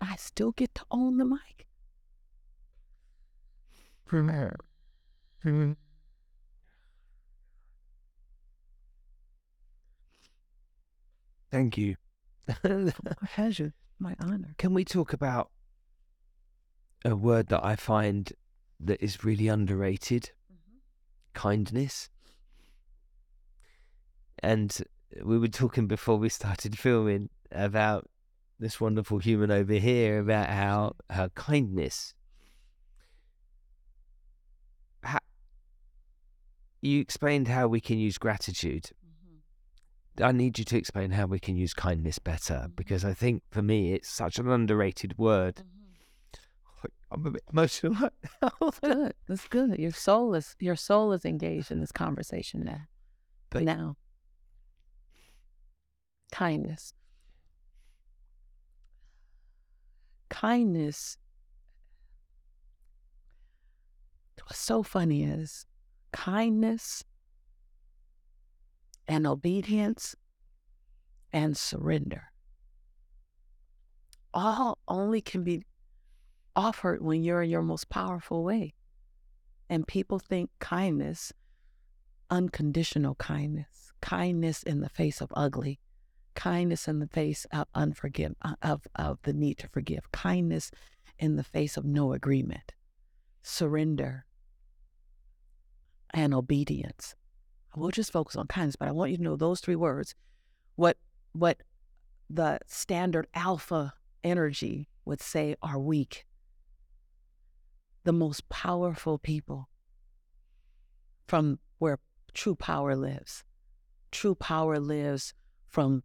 and 0.00 0.10
I 0.10 0.16
still 0.16 0.52
get 0.52 0.74
to 0.76 0.84
own 0.90 1.18
the 1.18 1.24
mic. 1.24 1.66
Premier. 4.06 4.56
Thank 11.50 11.78
you. 11.78 11.96
my 12.64 12.92
pleasure. 13.34 13.72
My 13.98 14.16
honor. 14.20 14.54
Can 14.58 14.74
we 14.74 14.84
talk 14.84 15.12
about 15.12 15.50
a 17.04 17.14
word 17.14 17.48
that 17.48 17.64
I 17.64 17.76
find 17.76 18.32
that 18.80 19.02
is 19.02 19.24
really 19.24 19.48
underrated? 19.48 20.32
Mm-hmm. 21.34 21.48
Kindness. 21.48 22.08
And 24.42 24.76
we 25.22 25.38
were 25.38 25.48
talking 25.48 25.86
before 25.86 26.16
we 26.16 26.28
started 26.28 26.78
filming 26.78 27.30
about 27.52 28.08
this 28.58 28.80
wonderful 28.80 29.18
human 29.18 29.50
over 29.50 29.74
here 29.74 30.18
about 30.20 30.48
how 30.48 30.94
her 31.10 31.28
kindness 31.34 32.14
how, 35.02 35.18
you 36.80 37.00
explained 37.00 37.48
how 37.48 37.66
we 37.66 37.80
can 37.80 37.98
use 37.98 38.16
gratitude 38.16 38.90
I 40.22 40.30
need 40.32 40.58
you 40.58 40.64
to 40.66 40.76
explain 40.76 41.10
how 41.10 41.26
we 41.26 41.40
can 41.40 41.56
use 41.56 41.74
kindness 41.74 42.18
better 42.18 42.54
mm-hmm. 42.54 42.72
because 42.76 43.04
I 43.04 43.14
think 43.14 43.42
for 43.50 43.62
me 43.62 43.94
it's 43.94 44.08
such 44.08 44.38
an 44.38 44.48
underrated 44.48 45.18
word. 45.18 45.56
Mm-hmm. 45.56 45.73
I'm 47.14 47.26
a 47.26 47.30
bit 47.30 47.44
emotional. 47.52 48.10
That's 48.60 48.80
good. 48.80 49.14
That's 49.28 49.48
good. 49.48 49.78
Your 49.78 49.92
soul 49.92 50.34
is 50.34 50.56
your 50.58 50.76
soul 50.76 51.12
is 51.12 51.24
engaged 51.24 51.70
in 51.70 51.80
this 51.80 51.92
conversation 51.92 52.64
now. 52.64 52.82
But 53.50 53.62
now, 53.62 53.96
kindness. 56.32 56.92
Kindness. 60.28 61.16
What's 64.42 64.58
so 64.58 64.82
funny 64.82 65.22
is 65.22 65.64
kindness 66.12 67.04
and 69.08 69.26
obedience 69.26 70.14
and 71.32 71.56
surrender 71.56 72.24
all 74.34 74.78
only 74.88 75.20
can 75.20 75.44
be 75.44 75.64
offered 76.56 77.02
when 77.02 77.22
you're 77.22 77.42
in 77.42 77.50
your 77.50 77.62
most 77.62 77.88
powerful 77.88 78.44
way. 78.44 78.74
And 79.68 79.86
people 79.86 80.18
think 80.18 80.50
kindness, 80.58 81.32
unconditional 82.30 83.14
kindness, 83.16 83.92
kindness 84.00 84.62
in 84.62 84.80
the 84.80 84.88
face 84.88 85.20
of 85.20 85.32
ugly, 85.34 85.80
kindness 86.34 86.88
in 86.88 86.98
the 86.98 87.06
face 87.06 87.46
of 87.52 87.66
unforgive 87.74 88.34
uh, 88.42 88.54
of, 88.62 88.86
of 88.96 89.18
the 89.22 89.32
need 89.32 89.58
to 89.58 89.68
forgive, 89.68 90.10
kindness 90.12 90.70
in 91.18 91.36
the 91.36 91.44
face 91.44 91.76
of 91.76 91.84
no 91.84 92.12
agreement, 92.12 92.72
surrender, 93.42 94.26
and 96.12 96.34
obedience. 96.34 97.14
We'll 97.76 97.90
just 97.90 98.12
focus 98.12 98.36
on 98.36 98.46
kindness, 98.46 98.76
but 98.76 98.88
I 98.88 98.92
want 98.92 99.10
you 99.10 99.16
to 99.16 99.22
know 99.22 99.36
those 99.36 99.60
three 99.60 99.76
words. 99.76 100.14
What 100.76 100.96
what 101.32 101.58
the 102.30 102.58
standard 102.66 103.26
alpha 103.34 103.92
energy 104.22 104.88
would 105.04 105.20
say 105.20 105.56
are 105.62 105.78
weak. 105.78 106.24
The 108.04 108.12
most 108.12 108.48
powerful 108.48 109.18
people 109.18 109.68
from 111.26 111.58
where 111.78 111.98
true 112.32 112.54
power 112.54 112.94
lives. 112.94 113.44
True 114.10 114.34
power 114.34 114.78
lives 114.78 115.34
from 115.68 116.02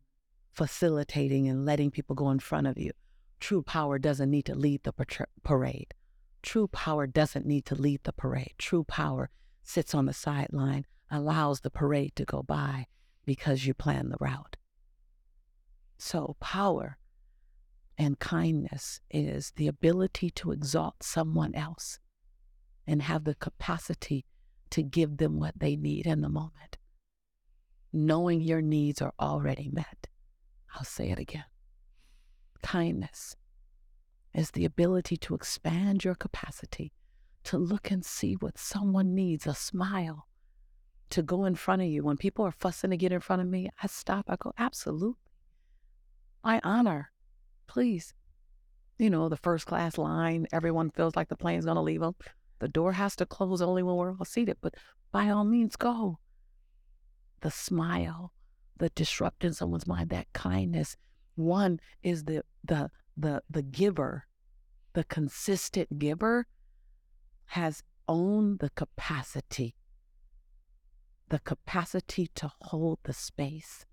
facilitating 0.51 1.47
and 1.47 1.65
letting 1.65 1.91
people 1.91 2.15
go 2.15 2.31
in 2.31 2.39
front 2.39 2.67
of 2.67 2.77
you. 2.77 2.91
True 3.39 3.62
power 3.62 3.99
doesn't 3.99 4.29
need 4.29 4.45
to 4.45 4.55
lead 4.55 4.83
the 4.83 4.93
parade. 5.43 5.93
True 6.41 6.67
power 6.67 7.07
doesn't 7.07 7.45
need 7.45 7.65
to 7.65 7.75
lead 7.75 8.01
the 8.03 8.13
parade. 8.13 8.53
True 8.57 8.83
power 8.83 9.29
sits 9.63 9.93
on 9.93 10.05
the 10.05 10.13
sideline, 10.13 10.85
allows 11.12 11.62
the 11.62 11.69
parade 11.69 12.15
to 12.15 12.25
go 12.25 12.43
by 12.43 12.88
because 13.25 13.65
you 13.65 13.73
plan 13.73 14.09
the 14.09 14.17
route. 14.19 14.57
So, 15.97 16.38
power 16.39 16.97
and 17.99 18.17
kindness 18.17 19.01
is 19.12 19.51
the 19.57 19.67
ability 19.67 20.29
to 20.31 20.53
exalt 20.53 21.03
someone 21.03 21.53
else 21.53 21.99
and 22.88 23.01
have 23.01 23.25
the 23.25 23.35
capacity 23.35 24.25
to 24.69 24.81
give 24.81 25.17
them 25.17 25.38
what 25.38 25.59
they 25.59 25.75
need 25.75 26.07
in 26.07 26.21
the 26.21 26.29
moment, 26.29 26.77
knowing 27.91 28.39
your 28.39 28.62
needs 28.62 29.01
are 29.01 29.13
already 29.19 29.69
met. 29.71 30.07
I'll 30.73 30.85
say 30.85 31.09
it 31.09 31.19
again. 31.19 31.43
Kindness 32.63 33.35
is 34.33 34.51
the 34.51 34.63
ability 34.63 35.17
to 35.17 35.35
expand 35.35 36.05
your 36.05 36.15
capacity 36.15 36.93
to 37.43 37.57
look 37.57 37.91
and 37.91 38.05
see 38.05 38.35
what 38.35 38.57
someone 38.57 39.13
needs 39.13 39.45
a 39.45 39.53
smile, 39.53 40.27
to 41.09 41.21
go 41.21 41.43
in 41.43 41.55
front 41.55 41.81
of 41.81 41.89
you. 41.89 42.03
When 42.03 42.15
people 42.17 42.45
are 42.45 42.51
fussing 42.51 42.91
to 42.91 42.97
get 42.97 43.12
in 43.12 43.19
front 43.19 43.41
of 43.41 43.47
me, 43.49 43.69
I 43.83 43.88
stop. 43.88 44.25
I 44.29 44.38
go, 44.38 44.53
absolutely. 44.57 45.15
I 46.43 46.62
honor, 46.63 47.12
please. 47.69 48.13
You 48.97 49.10
know, 49.10 49.29
the 49.29 49.38
first 49.38 49.65
class 49.65 49.97
line, 49.97 50.47
everyone 50.51 50.89
feels 50.89 51.15
like 51.15 51.29
the 51.29 51.38
plane's 51.38 51.63
going 51.63 51.75
to 51.75 51.82
leave 51.82 52.01
them. 52.01 52.15
The 52.60 52.67
door 52.67 52.93
has 52.93 53.15
to 53.17 53.25
close 53.25 53.62
only 53.62 53.84
when 53.84 53.95
we're 53.95 54.12
all 54.12 54.25
seated, 54.25 54.58
but 54.60 54.73
by 55.13 55.29
all 55.29 55.45
means, 55.45 55.77
go. 55.77 56.19
The 57.39 57.51
smile, 57.51 58.34
the 58.77 58.89
disrupting 58.89 59.53
someone's 59.53 59.88
mind, 59.88 60.10
that 60.10 60.34
kindness. 60.34 60.97
One 61.36 61.79
is 62.03 62.25
the 62.25 62.43
the 62.65 62.91
the 63.15 63.41
the 63.49 63.62
giver, 63.62 64.25
the 64.91 65.05
consistent 65.05 65.99
giver 65.99 66.47
has 67.45 67.82
owned 68.10 68.60
the 68.60 68.71
capacity, 68.71 69.75
the 71.29 71.39
capacity 71.39 72.29
to 72.36 72.51
hold 72.63 72.99
the 73.03 73.13
space. 73.13 73.86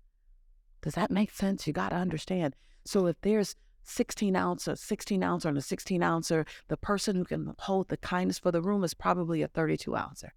Does 0.81 0.95
that 0.95 1.09
make 1.09 1.31
sense? 1.31 1.65
You 1.65 1.71
got 1.71 1.89
to 1.89 1.95
understand. 1.95 2.55
So 2.83 3.05
if 3.07 3.15
there's 3.21 3.55
16 3.87 4.35
ounce, 4.35 4.67
a 4.67 4.75
16 4.75 5.23
ouncer, 5.23 5.49
and 5.49 5.57
a 5.57 5.61
16 5.61 6.03
ouncer, 6.03 6.45
the 6.67 6.77
person 6.77 7.15
who 7.15 7.23
can 7.23 7.53
hold 7.59 7.87
the 7.87 7.97
kindness 7.97 8.39
for 8.39 8.51
the 8.51 8.61
room 8.61 8.83
is 8.83 8.93
probably 8.93 9.41
a 9.41 9.47
32 9.47 9.95
ouncer 9.95 10.33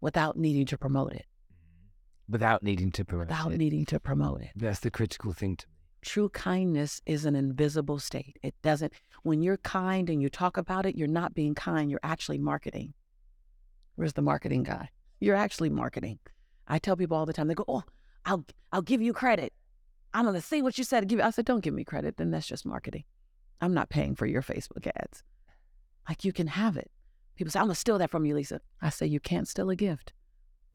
without 0.00 0.36
needing 0.36 0.66
to 0.66 0.78
promote 0.78 1.12
it. 1.12 1.26
Mm-hmm. 1.26 2.32
Without 2.32 2.62
needing 2.62 2.90
to 2.92 3.04
promote 3.04 3.28
without 3.28 3.52
it. 3.52 3.58
needing 3.58 3.84
to 3.86 4.00
promote 4.00 4.42
it. 4.42 4.50
That's 4.56 4.80
the 4.80 4.90
critical 4.90 5.32
thing 5.32 5.56
to 5.56 5.66
me. 5.66 5.72
True 6.00 6.28
kindness 6.28 7.02
is 7.06 7.24
an 7.24 7.34
invisible 7.34 7.98
state. 7.98 8.38
It 8.42 8.54
doesn't, 8.62 8.92
when 9.24 9.42
you're 9.42 9.56
kind 9.58 10.08
and 10.08 10.22
you 10.22 10.28
talk 10.28 10.56
about 10.56 10.86
it, 10.86 10.96
you're 10.96 11.08
not 11.08 11.34
being 11.34 11.54
kind, 11.54 11.90
you're 11.90 12.00
actually 12.02 12.38
marketing. 12.38 12.94
Where's 13.96 14.12
the 14.12 14.22
marketing 14.22 14.62
guy? 14.62 14.90
You're 15.20 15.34
actually 15.34 15.70
marketing. 15.70 16.20
I 16.68 16.78
tell 16.78 16.96
people 16.96 17.16
all 17.16 17.26
the 17.26 17.32
time, 17.32 17.48
they 17.48 17.54
go, 17.54 17.64
Oh, 17.66 17.82
I'll 18.24 18.44
I'll 18.72 18.82
give 18.82 19.02
you 19.02 19.12
credit. 19.12 19.52
I'm 20.14 20.24
gonna 20.24 20.40
see 20.40 20.62
what 20.62 20.78
you 20.78 20.84
said 20.84 21.06
give. 21.08 21.20
I 21.20 21.30
said, 21.30 21.44
don't 21.44 21.62
give 21.62 21.74
me 21.74 21.84
credit. 21.84 22.16
Then 22.16 22.30
that's 22.30 22.46
just 22.46 22.66
marketing. 22.66 23.04
I'm 23.60 23.74
not 23.74 23.90
paying 23.90 24.14
for 24.14 24.26
your 24.26 24.42
Facebook 24.42 24.86
ads. 24.86 25.22
Like 26.08 26.24
you 26.24 26.32
can 26.32 26.46
have 26.46 26.76
it. 26.76 26.90
People 27.36 27.50
say, 27.50 27.60
I'm 27.60 27.66
gonna 27.66 27.74
steal 27.74 27.98
that 27.98 28.10
from 28.10 28.24
you, 28.24 28.34
Lisa. 28.34 28.60
I 28.80 28.90
say, 28.90 29.06
you 29.06 29.20
can't 29.20 29.46
steal 29.46 29.70
a 29.70 29.76
gift. 29.76 30.12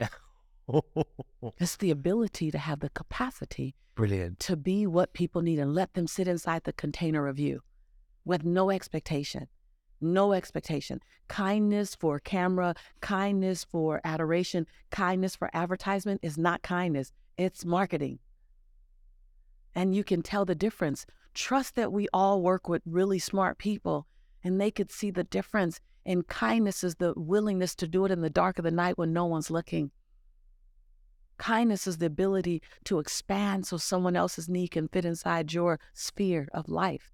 it's 1.58 1.76
the 1.76 1.90
ability 1.90 2.50
to 2.50 2.58
have 2.58 2.80
the 2.80 2.90
capacity 2.90 3.74
Brilliant. 3.94 4.40
to 4.40 4.56
be 4.56 4.86
what 4.86 5.12
people 5.12 5.42
need 5.42 5.58
and 5.58 5.74
let 5.74 5.94
them 5.94 6.06
sit 6.06 6.26
inside 6.26 6.64
the 6.64 6.72
container 6.72 7.26
of 7.26 7.38
you 7.38 7.60
with 8.24 8.44
no 8.44 8.70
expectation. 8.70 9.48
No 10.00 10.32
expectation. 10.32 11.00
Kindness 11.28 11.94
for 11.94 12.18
camera, 12.18 12.74
kindness 13.00 13.64
for 13.64 14.00
adoration, 14.04 14.66
kindness 14.90 15.36
for 15.36 15.50
advertisement 15.54 16.20
is 16.22 16.36
not 16.36 16.62
kindness. 16.62 17.12
It's 17.36 17.64
marketing 17.64 18.18
and 19.74 19.94
you 19.94 20.04
can 20.04 20.22
tell 20.22 20.44
the 20.44 20.54
difference. 20.54 21.06
Trust 21.34 21.74
that 21.74 21.92
we 21.92 22.06
all 22.12 22.42
work 22.42 22.68
with 22.68 22.82
really 22.86 23.18
smart 23.18 23.58
people 23.58 24.06
and 24.42 24.60
they 24.60 24.70
could 24.70 24.92
see 24.92 25.10
the 25.10 25.24
difference. 25.24 25.80
And 26.06 26.26
kindness 26.28 26.84
is 26.84 26.96
the 26.96 27.14
willingness 27.16 27.74
to 27.76 27.88
do 27.88 28.04
it 28.04 28.10
in 28.10 28.20
the 28.20 28.30
dark 28.30 28.58
of 28.58 28.64
the 28.64 28.70
night 28.70 28.98
when 28.98 29.12
no 29.12 29.24
one's 29.24 29.50
looking. 29.50 29.90
Kindness 31.38 31.86
is 31.86 31.98
the 31.98 32.06
ability 32.06 32.62
to 32.84 32.98
expand 32.98 33.66
so 33.66 33.76
someone 33.76 34.14
else's 34.14 34.48
need 34.48 34.68
can 34.68 34.88
fit 34.88 35.04
inside 35.04 35.52
your 35.52 35.80
sphere 35.92 36.48
of 36.52 36.68
life. 36.68 37.10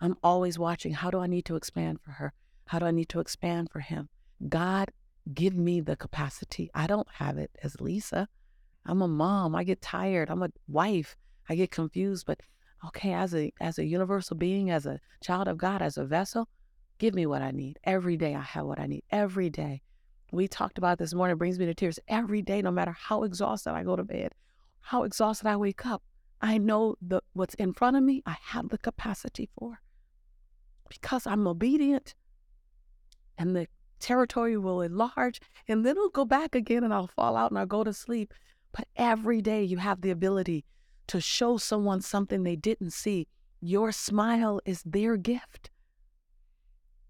I'm 0.00 0.16
always 0.22 0.58
watching 0.58 0.92
how 0.92 1.10
do 1.10 1.20
I 1.20 1.26
need 1.26 1.46
to 1.46 1.56
expand 1.56 2.00
for 2.02 2.12
her? 2.12 2.32
How 2.66 2.80
do 2.80 2.86
I 2.86 2.90
need 2.90 3.08
to 3.10 3.20
expand 3.20 3.70
for 3.70 3.80
him? 3.80 4.08
God, 4.48 4.90
give 5.32 5.54
me 5.54 5.80
the 5.80 5.96
capacity. 5.96 6.70
I 6.74 6.86
don't 6.86 7.08
have 7.14 7.38
it 7.38 7.50
as 7.62 7.80
Lisa. 7.80 8.28
I'm 8.84 9.02
a 9.02 9.08
mom. 9.08 9.54
I 9.54 9.64
get 9.64 9.80
tired. 9.80 10.30
I'm 10.30 10.42
a 10.42 10.50
wife. 10.68 11.16
I 11.48 11.54
get 11.54 11.70
confused, 11.70 12.26
but 12.26 12.40
okay, 12.86 13.12
as 13.12 13.34
a 13.34 13.52
as 13.60 13.78
a 13.78 13.84
universal 13.84 14.36
being, 14.36 14.70
as 14.70 14.86
a 14.86 15.00
child 15.22 15.48
of 15.48 15.58
God, 15.58 15.82
as 15.82 15.96
a 15.96 16.04
vessel, 16.04 16.48
give 16.98 17.14
me 17.14 17.26
what 17.26 17.42
I 17.42 17.50
need. 17.50 17.78
Every 17.84 18.16
day 18.16 18.34
I 18.34 18.42
have 18.42 18.66
what 18.66 18.80
I 18.80 18.86
need. 18.86 19.04
Every 19.10 19.50
day. 19.50 19.82
We 20.32 20.48
talked 20.48 20.76
about 20.76 20.98
this 20.98 21.14
morning, 21.14 21.36
brings 21.36 21.58
me 21.58 21.66
to 21.66 21.74
tears. 21.74 22.00
Every 22.08 22.42
day, 22.42 22.60
no 22.60 22.72
matter 22.72 22.90
how 22.90 23.22
exhausted 23.22 23.70
I 23.70 23.84
go 23.84 23.94
to 23.94 24.02
bed, 24.02 24.32
how 24.80 25.04
exhausted 25.04 25.46
I 25.46 25.56
wake 25.56 25.86
up, 25.86 26.02
I 26.40 26.58
know 26.58 26.96
the 27.00 27.22
what's 27.32 27.54
in 27.54 27.72
front 27.72 27.96
of 27.96 28.02
me, 28.02 28.22
I 28.26 28.36
have 28.42 28.68
the 28.68 28.78
capacity 28.78 29.48
for. 29.58 29.80
Because 30.88 31.26
I'm 31.26 31.46
obedient 31.46 32.14
and 33.38 33.54
the 33.54 33.66
territory 33.98 34.56
will 34.56 34.82
enlarge 34.82 35.40
and 35.68 35.84
then 35.84 35.96
it'll 35.96 36.10
go 36.10 36.24
back 36.24 36.54
again 36.54 36.84
and 36.84 36.92
I'll 36.92 37.08
fall 37.08 37.36
out 37.36 37.50
and 37.50 37.58
I'll 37.58 37.66
go 37.66 37.84
to 37.84 37.92
sleep. 37.92 38.34
But 38.72 38.88
every 38.96 39.40
day 39.40 39.64
you 39.64 39.78
have 39.78 40.00
the 40.00 40.10
ability 40.10 40.64
to 41.08 41.20
show 41.20 41.56
someone 41.56 42.00
something 42.00 42.42
they 42.42 42.56
didn't 42.56 42.92
see. 42.92 43.28
Your 43.60 43.92
smile 43.92 44.60
is 44.64 44.82
their 44.84 45.16
gift. 45.16 45.70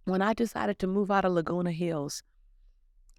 When 0.04 0.22
I 0.22 0.35
decided 0.35 0.78
to 0.78 0.87
move 0.87 1.11
out 1.11 1.24
of 1.24 1.32
Laguna 1.32 1.72
Hills, 1.72 2.22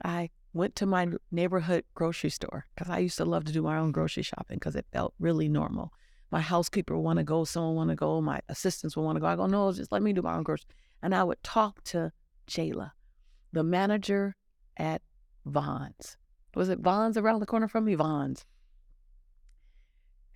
I 0.03 0.29
went 0.53 0.75
to 0.77 0.85
my 0.85 1.07
neighborhood 1.31 1.83
grocery 1.93 2.29
store 2.29 2.65
because 2.73 2.89
I 2.89 2.99
used 2.99 3.17
to 3.17 3.25
love 3.25 3.45
to 3.45 3.51
do 3.51 3.61
my 3.61 3.77
own 3.77 3.91
grocery 3.91 4.23
shopping 4.23 4.57
because 4.57 4.75
it 4.75 4.85
felt 4.91 5.13
really 5.19 5.49
normal. 5.49 5.91
My 6.31 6.41
housekeeper 6.41 6.95
would 6.95 7.03
want 7.03 7.17
to 7.17 7.23
go, 7.23 7.43
someone 7.45 7.75
want 7.75 7.89
to 7.89 7.95
go, 7.95 8.21
my 8.21 8.41
assistants 8.49 8.95
would 8.95 9.03
want 9.03 9.15
to 9.17 9.19
go. 9.19 9.27
I 9.27 9.35
go, 9.35 9.45
no, 9.47 9.71
just 9.71 9.91
let 9.91 10.01
me 10.01 10.13
do 10.13 10.21
my 10.21 10.35
own 10.35 10.43
grocery. 10.43 10.67
And 11.01 11.13
I 11.13 11.23
would 11.23 11.41
talk 11.43 11.83
to 11.85 12.11
Jayla, 12.49 12.91
the 13.53 13.63
manager 13.63 14.35
at 14.77 15.01
Vons. 15.45 16.17
Was 16.55 16.69
it 16.69 16.79
Vons 16.79 17.17
around 17.17 17.39
the 17.39 17.45
corner 17.45 17.67
from 17.67 17.85
me? 17.85 17.95
Vons. 17.95 18.45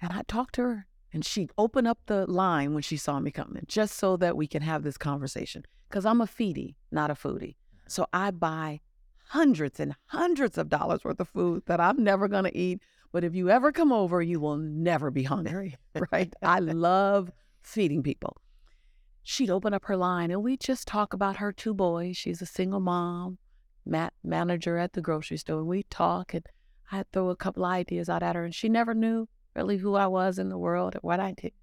And 0.02 0.12
I 0.12 0.24
talked 0.28 0.56
to 0.56 0.64
her 0.64 0.88
and 1.14 1.24
she 1.24 1.50
opened 1.58 1.88
up 1.88 2.00
the 2.08 2.26
line 2.30 2.74
when 2.74 2.82
she 2.82 2.98
saw 2.98 3.20
me 3.20 3.32
coming 3.32 3.64
just 3.68 3.96
so 3.96 4.18
that 4.18 4.36
we 4.36 4.48
can 4.48 4.62
have 4.64 4.84
this 4.84 4.98
conversation. 4.98 5.64
Because 5.90 6.06
I'm 6.06 6.22
a 6.22 6.26
feedie, 6.26 6.76
not 6.92 7.12
a 7.12 7.16
foodie. 7.16 7.56
So 7.88 8.08
I 8.12 8.32
buy 8.32 8.80
hundreds 9.28 9.80
and 9.80 9.96
hundreds 10.08 10.58
of 10.58 10.70
dollars 10.70 11.04
worth 11.04 11.20
of 11.20 11.30
food 11.30 11.64
that 11.68 11.80
I'm 11.80 12.04
never 12.04 12.28
going 12.28 12.46
to 12.46 12.58
eat. 12.58 12.82
But 13.12 13.24
if 13.24 13.36
you 13.36 13.50
ever 13.50 13.72
come 13.72 13.92
over, 13.92 14.22
you 14.22 14.40
will 14.40 14.58
never 14.58 15.12
be 15.12 15.24
hungry, 15.24 15.76
right? 16.12 16.34
I 16.42 16.60
love 16.60 17.32
feeding 17.62 18.02
people. 18.02 18.38
She'd 19.24 19.52
open 19.52 19.74
up 19.74 19.86
her 19.86 19.98
line 19.98 20.32
and 20.32 20.42
we 20.42 20.58
just 20.58 20.88
talk 20.88 21.14
about 21.14 21.38
her 21.38 21.52
two 21.52 21.74
boys. 21.74 22.18
She's 22.18 22.42
a 22.42 22.46
single 22.46 22.80
mom, 22.80 23.38
mat 23.86 24.14
manager 24.24 24.78
at 24.78 24.94
the 24.94 25.02
grocery 25.02 25.38
store. 25.38 25.60
And 25.60 25.68
we 25.68 25.84
talk 25.84 26.34
and 26.34 26.48
I'd 26.92 27.12
throw 27.12 27.30
a 27.30 27.36
couple 27.36 27.66
ideas 27.66 28.10
out 28.10 28.24
at 28.24 28.36
her 28.36 28.46
and 28.46 28.56
she 28.56 28.68
never 28.68 28.94
knew 28.94 29.28
really 29.56 29.78
who 29.78 29.96
I 29.96 30.08
was 30.08 30.40
in 30.40 30.50
the 30.50 30.58
world 30.58 30.96
and 30.96 31.04
what 31.04 31.20
I 31.20 31.34
did. 31.34 31.54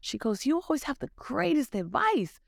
She 0.00 0.18
goes, 0.18 0.46
You 0.46 0.60
always 0.60 0.84
have 0.84 0.98
the 0.98 1.10
greatest 1.16 1.74
advice. 1.74 2.40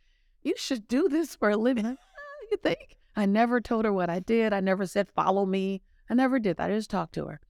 You 0.42 0.54
should 0.56 0.88
do 0.88 1.08
this 1.08 1.34
for 1.34 1.50
a 1.50 1.56
living. 1.56 1.86
"Ah, 1.86 2.46
you 2.50 2.56
think? 2.56 2.96
I 3.16 3.26
never 3.26 3.60
told 3.60 3.84
her 3.84 3.92
what 3.92 4.08
I 4.08 4.20
did. 4.20 4.52
I 4.52 4.60
never 4.60 4.86
said, 4.86 5.08
Follow 5.10 5.44
me. 5.44 5.82
I 6.08 6.14
never 6.14 6.38
did 6.38 6.56
that. 6.56 6.70
I 6.70 6.74
just 6.74 6.90
talked 6.90 7.14
to 7.14 7.26
her. 7.26 7.40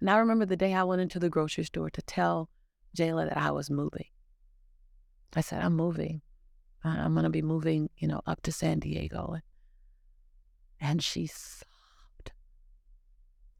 And 0.00 0.08
I 0.08 0.18
remember 0.18 0.46
the 0.46 0.56
day 0.56 0.74
I 0.74 0.84
went 0.84 1.02
into 1.02 1.18
the 1.18 1.28
grocery 1.28 1.64
store 1.64 1.90
to 1.90 2.02
tell 2.02 2.48
Jayla 2.96 3.28
that 3.28 3.36
I 3.36 3.50
was 3.50 3.70
moving. 3.70 4.06
I 5.34 5.40
said, 5.40 5.62
I'm 5.62 5.76
moving. 5.76 6.22
I'm 6.84 7.12
going 7.12 7.24
to 7.24 7.30
be 7.30 7.42
moving, 7.42 7.90
you 7.98 8.08
know, 8.08 8.22
up 8.26 8.42
to 8.42 8.52
San 8.52 8.78
Diego. 8.78 9.36
And 10.80 11.02
she 11.02 11.26
sobbed. 11.26 12.32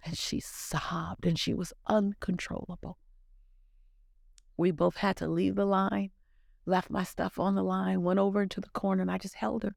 And 0.04 0.16
she 0.16 0.40
sobbed 0.40 1.26
and 1.26 1.38
she 1.38 1.52
was 1.52 1.72
uncontrollable. 1.86 2.98
We 4.58 4.72
both 4.72 4.96
had 4.96 5.16
to 5.18 5.28
leave 5.28 5.54
the 5.54 5.64
line, 5.64 6.10
left 6.66 6.90
my 6.90 7.04
stuff 7.04 7.38
on 7.38 7.54
the 7.54 7.62
line, 7.62 8.02
went 8.02 8.18
over 8.18 8.42
into 8.42 8.60
the 8.60 8.68
corner, 8.70 9.02
and 9.02 9.10
I 9.10 9.16
just 9.16 9.36
held 9.36 9.62
her. 9.62 9.76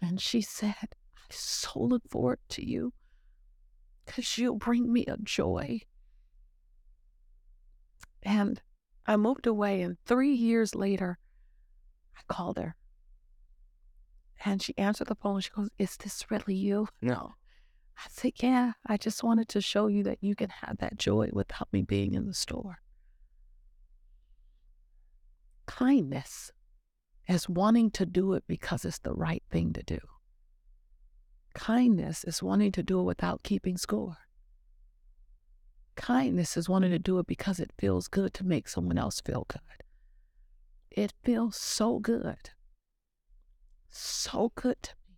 And 0.00 0.20
she 0.20 0.42
said, 0.42 0.74
I 0.82 1.20
so 1.30 1.80
look 1.80 2.02
forward 2.10 2.38
to 2.50 2.64
you 2.64 2.92
because 4.04 4.36
you'll 4.36 4.56
bring 4.56 4.92
me 4.92 5.06
a 5.06 5.16
joy. 5.16 5.80
And 8.22 8.60
I 9.06 9.16
moved 9.16 9.46
away, 9.46 9.80
and 9.80 9.96
three 10.04 10.34
years 10.34 10.74
later, 10.74 11.18
I 12.14 12.20
called 12.28 12.58
her. 12.58 12.76
And 14.44 14.60
she 14.60 14.76
answered 14.76 15.08
the 15.08 15.14
phone. 15.14 15.40
She 15.40 15.50
goes, 15.50 15.70
Is 15.78 15.96
this 15.96 16.30
really 16.30 16.54
you? 16.54 16.88
No. 17.00 17.34
I 17.96 18.08
said, 18.10 18.32
Yeah, 18.36 18.72
I 18.86 18.98
just 18.98 19.22
wanted 19.22 19.48
to 19.48 19.62
show 19.62 19.86
you 19.86 20.02
that 20.02 20.18
you 20.20 20.34
can 20.34 20.50
have 20.50 20.76
that 20.78 20.98
joy 20.98 21.30
without 21.32 21.72
me 21.72 21.82
being 21.82 22.14
in 22.14 22.26
the 22.26 22.34
store. 22.34 22.81
Kindness 25.82 26.52
is 27.26 27.48
wanting 27.48 27.90
to 27.90 28.06
do 28.06 28.34
it 28.34 28.44
because 28.46 28.84
it's 28.84 29.00
the 29.00 29.14
right 29.14 29.42
thing 29.50 29.72
to 29.72 29.82
do. 29.82 29.98
Kindness 31.54 32.22
is 32.22 32.40
wanting 32.40 32.70
to 32.70 32.84
do 32.84 33.00
it 33.00 33.02
without 33.02 33.42
keeping 33.42 33.76
score. 33.76 34.18
Kindness 35.96 36.56
is 36.56 36.68
wanting 36.68 36.92
to 36.92 37.00
do 37.00 37.18
it 37.18 37.26
because 37.26 37.58
it 37.58 37.72
feels 37.80 38.06
good 38.06 38.32
to 38.34 38.44
make 38.44 38.68
someone 38.68 38.96
else 38.96 39.20
feel 39.20 39.44
good. 39.48 39.82
It 40.88 41.14
feels 41.24 41.56
so 41.56 41.98
good, 41.98 42.50
so 43.90 44.52
good 44.54 44.80
to 44.84 44.94
me 45.08 45.16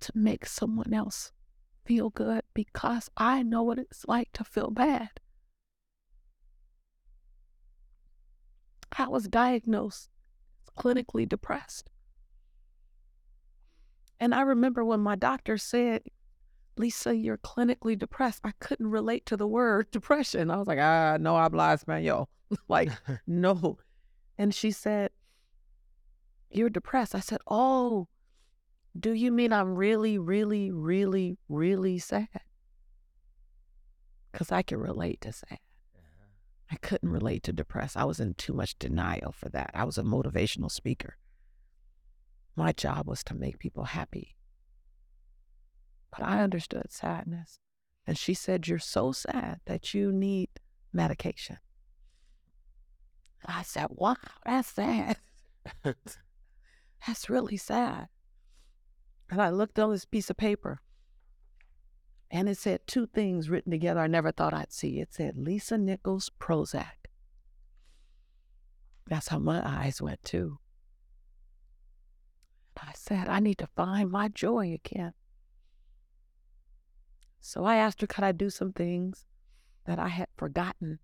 to 0.00 0.12
make 0.14 0.44
someone 0.44 0.92
else 0.92 1.32
feel 1.86 2.10
good 2.10 2.42
because 2.52 3.08
I 3.16 3.42
know 3.42 3.62
what 3.62 3.78
it's 3.78 4.04
like 4.06 4.32
to 4.34 4.44
feel 4.44 4.70
bad. 4.70 5.08
I 8.98 9.08
was 9.08 9.28
diagnosed 9.28 10.10
clinically 10.76 11.28
depressed. 11.28 11.90
And 14.20 14.34
I 14.34 14.42
remember 14.42 14.84
when 14.84 15.00
my 15.00 15.16
doctor 15.16 15.58
said, 15.58 16.02
Lisa, 16.76 17.14
you're 17.14 17.38
clinically 17.38 17.98
depressed. 17.98 18.40
I 18.44 18.52
couldn't 18.60 18.90
relate 18.90 19.26
to 19.26 19.36
the 19.36 19.46
word 19.46 19.90
depression. 19.90 20.50
I 20.50 20.56
was 20.56 20.66
like, 20.66 20.78
ah, 20.78 21.16
no 21.18 21.36
habla 21.36 21.76
español. 21.76 22.26
like, 22.68 22.90
no. 23.26 23.78
And 24.38 24.54
she 24.54 24.70
said, 24.70 25.10
You're 26.50 26.70
depressed. 26.70 27.14
I 27.14 27.20
said, 27.20 27.40
Oh, 27.46 28.08
do 28.98 29.12
you 29.12 29.32
mean 29.32 29.52
I'm 29.52 29.74
really, 29.74 30.18
really, 30.18 30.70
really, 30.70 31.38
really 31.48 31.98
sad? 31.98 32.28
Because 34.30 34.52
I 34.52 34.62
can 34.62 34.78
relate 34.78 35.22
to 35.22 35.32
sad. 35.32 35.58
I 36.70 36.76
couldn't 36.76 37.10
relate 37.10 37.42
to 37.44 37.52
depressed. 37.52 37.96
I 37.96 38.04
was 38.04 38.18
in 38.18 38.34
too 38.34 38.52
much 38.52 38.78
denial 38.78 39.32
for 39.32 39.48
that. 39.50 39.70
I 39.74 39.84
was 39.84 39.98
a 39.98 40.02
motivational 40.02 40.70
speaker. 40.70 41.16
My 42.56 42.72
job 42.72 43.06
was 43.06 43.22
to 43.24 43.34
make 43.34 43.58
people 43.58 43.84
happy. 43.84 44.36
But 46.10 46.26
I 46.26 46.42
understood 46.42 46.90
sadness. 46.90 47.60
And 48.06 48.16
she 48.16 48.34
said, 48.34 48.66
You're 48.66 48.78
so 48.78 49.12
sad 49.12 49.60
that 49.66 49.94
you 49.94 50.10
need 50.10 50.48
medication. 50.92 51.58
I 53.44 53.62
said, 53.62 53.88
Wow, 53.90 54.16
that's 54.44 54.68
sad. 54.68 55.18
that's 55.84 57.28
really 57.28 57.56
sad. 57.56 58.08
And 59.30 59.42
I 59.42 59.50
looked 59.50 59.78
on 59.78 59.90
this 59.90 60.04
piece 60.04 60.30
of 60.30 60.36
paper 60.36 60.80
and 62.30 62.48
it 62.48 62.58
said 62.58 62.86
two 62.86 63.06
things 63.06 63.48
written 63.48 63.70
together 63.70 64.00
I 64.00 64.06
never 64.06 64.32
thought 64.32 64.54
I'd 64.54 64.72
see. 64.72 65.00
It 65.00 65.12
said 65.12 65.36
Lisa 65.36 65.78
Nichols 65.78 66.30
Prozac. 66.40 67.08
That's 69.06 69.28
how 69.28 69.38
my 69.38 69.62
eyes 69.64 70.02
went 70.02 70.22
too. 70.24 70.58
I 72.76 72.92
said, 72.94 73.28
I 73.28 73.40
need 73.40 73.58
to 73.58 73.68
find 73.68 74.10
my 74.10 74.28
joy 74.28 74.72
again. 74.74 75.14
So 77.40 77.64
I 77.64 77.76
asked 77.76 78.00
her, 78.00 78.06
could 78.06 78.24
I 78.24 78.32
do 78.32 78.50
some 78.50 78.72
things 78.72 79.24
that 79.86 79.98
I 79.98 80.08
had 80.08 80.28
forgotten, 80.36 80.98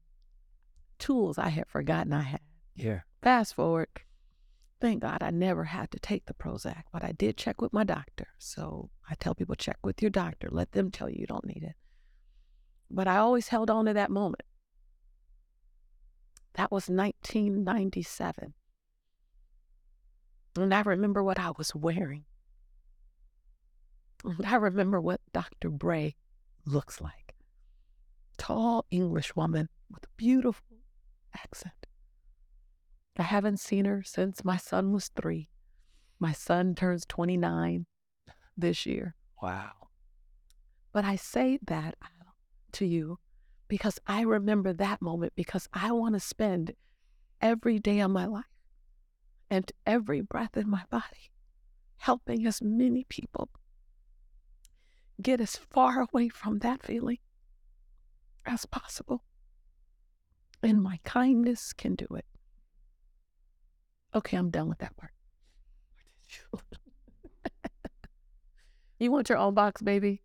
tools 0.98 1.38
I 1.38 1.48
had 1.48 1.68
forgotten 1.68 2.12
I 2.12 2.22
had. 2.22 2.40
Yeah. 2.74 3.00
Fast 3.22 3.54
forward, 3.54 3.88
thank 4.82 5.00
God 5.00 5.22
I 5.22 5.30
never 5.30 5.62
had 5.62 5.92
to 5.92 6.00
take 6.00 6.26
the 6.26 6.34
Prozac, 6.34 6.82
but 6.92 7.04
I 7.04 7.12
did 7.12 7.36
check 7.36 7.62
with 7.62 7.72
my 7.72 7.84
doctor. 7.84 8.26
So 8.38 8.90
I 9.08 9.14
tell 9.14 9.32
people 9.32 9.54
check 9.54 9.78
with 9.84 10.02
your 10.02 10.10
doctor, 10.10 10.48
let 10.50 10.72
them 10.72 10.90
tell 10.90 11.08
you 11.08 11.18
you 11.20 11.26
don't 11.26 11.46
need 11.46 11.62
it. 11.62 11.76
But 12.90 13.06
I 13.06 13.18
always 13.18 13.46
held 13.48 13.70
on 13.70 13.84
to 13.84 13.94
that 13.94 14.10
moment. 14.10 14.42
That 16.54 16.72
was 16.72 16.88
1997. 16.88 18.54
And 20.58 20.74
I 20.74 20.80
remember 20.80 21.22
what 21.22 21.38
I 21.38 21.52
was 21.56 21.74
wearing. 21.76 22.24
And 24.24 24.44
I 24.44 24.56
remember 24.56 25.00
what 25.00 25.20
Dr. 25.32 25.70
Bray 25.70 26.16
looks 26.66 27.00
like. 27.00 27.34
Tall 28.36 28.84
English 28.90 29.36
woman 29.36 29.68
with 29.88 30.04
a 30.04 30.16
beautiful 30.16 30.78
accent. 31.40 31.81
I 33.18 33.22
haven't 33.22 33.60
seen 33.60 33.84
her 33.84 34.02
since 34.02 34.44
my 34.44 34.56
son 34.56 34.92
was 34.92 35.08
three. 35.08 35.48
My 36.18 36.32
son 36.32 36.74
turns 36.74 37.04
29 37.06 37.86
this 38.56 38.86
year. 38.86 39.14
Wow. 39.42 39.72
But 40.92 41.04
I 41.04 41.16
say 41.16 41.58
that 41.66 41.96
to 42.72 42.86
you 42.86 43.18
because 43.68 43.98
I 44.06 44.22
remember 44.22 44.72
that 44.72 45.02
moment 45.02 45.32
because 45.34 45.68
I 45.72 45.92
want 45.92 46.14
to 46.14 46.20
spend 46.20 46.74
every 47.40 47.78
day 47.78 48.00
of 48.00 48.10
my 48.10 48.26
life 48.26 48.44
and 49.50 49.70
every 49.86 50.20
breath 50.20 50.56
in 50.56 50.70
my 50.70 50.82
body 50.90 51.32
helping 51.98 52.46
as 52.46 52.60
many 52.62 53.04
people 53.08 53.48
get 55.20 55.40
as 55.40 55.56
far 55.56 56.00
away 56.00 56.28
from 56.28 56.58
that 56.60 56.82
feeling 56.82 57.18
as 58.44 58.66
possible. 58.66 59.22
And 60.62 60.82
my 60.82 60.98
kindness 61.04 61.72
can 61.72 61.94
do 61.94 62.06
it. 62.16 62.24
Okay, 64.14 64.36
I'm 64.36 64.50
done 64.50 64.68
with 64.68 64.78
that 64.78 64.94
part. 64.96 65.12
you 68.98 69.10
want 69.10 69.28
your 69.28 69.38
own 69.38 69.54
box, 69.54 69.80
baby? 69.80 70.22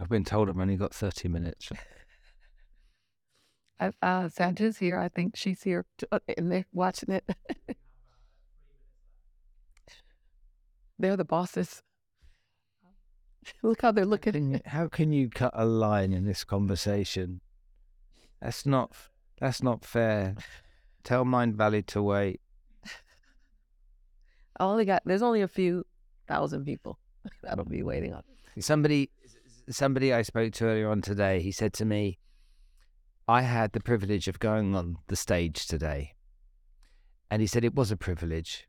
I've 0.00 0.08
been 0.08 0.24
told 0.24 0.48
I've 0.48 0.58
only 0.58 0.76
got 0.76 0.92
30 0.92 1.28
minutes. 1.28 1.70
I, 3.80 3.92
uh, 4.02 4.28
Santa's 4.28 4.78
here. 4.78 4.98
I 4.98 5.08
think 5.08 5.36
she's 5.36 5.62
here 5.62 5.86
t- 5.96 6.06
uh, 6.10 6.18
and 6.36 6.50
they're 6.50 6.66
watching 6.72 7.10
it. 7.14 7.24
they're 10.98 11.16
the 11.16 11.24
bosses. 11.24 11.82
Look 13.62 13.82
how 13.82 13.92
they're 13.92 14.04
looking. 14.04 14.60
How 14.66 14.88
can 14.88 15.12
you 15.12 15.28
cut 15.28 15.52
a 15.54 15.64
line 15.64 16.12
in 16.12 16.24
this 16.24 16.44
conversation? 16.44 17.40
That's 18.40 18.66
not 18.66 18.92
that's 19.38 19.62
not 19.62 19.84
fair. 19.84 20.36
Tell 21.04 21.24
Mindvalley 21.24 21.84
to 21.86 22.02
wait. 22.02 22.40
I 24.58 24.64
only 24.64 24.84
got. 24.84 25.02
There's 25.04 25.22
only 25.22 25.42
a 25.42 25.48
few 25.48 25.84
thousand 26.28 26.64
people 26.64 26.98
that'll 27.42 27.64
be 27.64 27.82
waiting 27.82 28.14
on. 28.14 28.22
Somebody, 28.60 29.10
somebody 29.68 30.12
I 30.12 30.22
spoke 30.22 30.52
to 30.54 30.66
earlier 30.66 30.90
on 30.90 31.02
today, 31.02 31.40
he 31.40 31.52
said 31.52 31.72
to 31.74 31.84
me, 31.84 32.18
I 33.26 33.42
had 33.42 33.72
the 33.72 33.80
privilege 33.80 34.28
of 34.28 34.38
going 34.38 34.74
on 34.74 34.98
the 35.06 35.16
stage 35.16 35.66
today. 35.66 36.14
And 37.30 37.40
he 37.40 37.46
said 37.46 37.64
it 37.64 37.74
was 37.74 37.90
a 37.90 37.96
privilege 37.96 38.68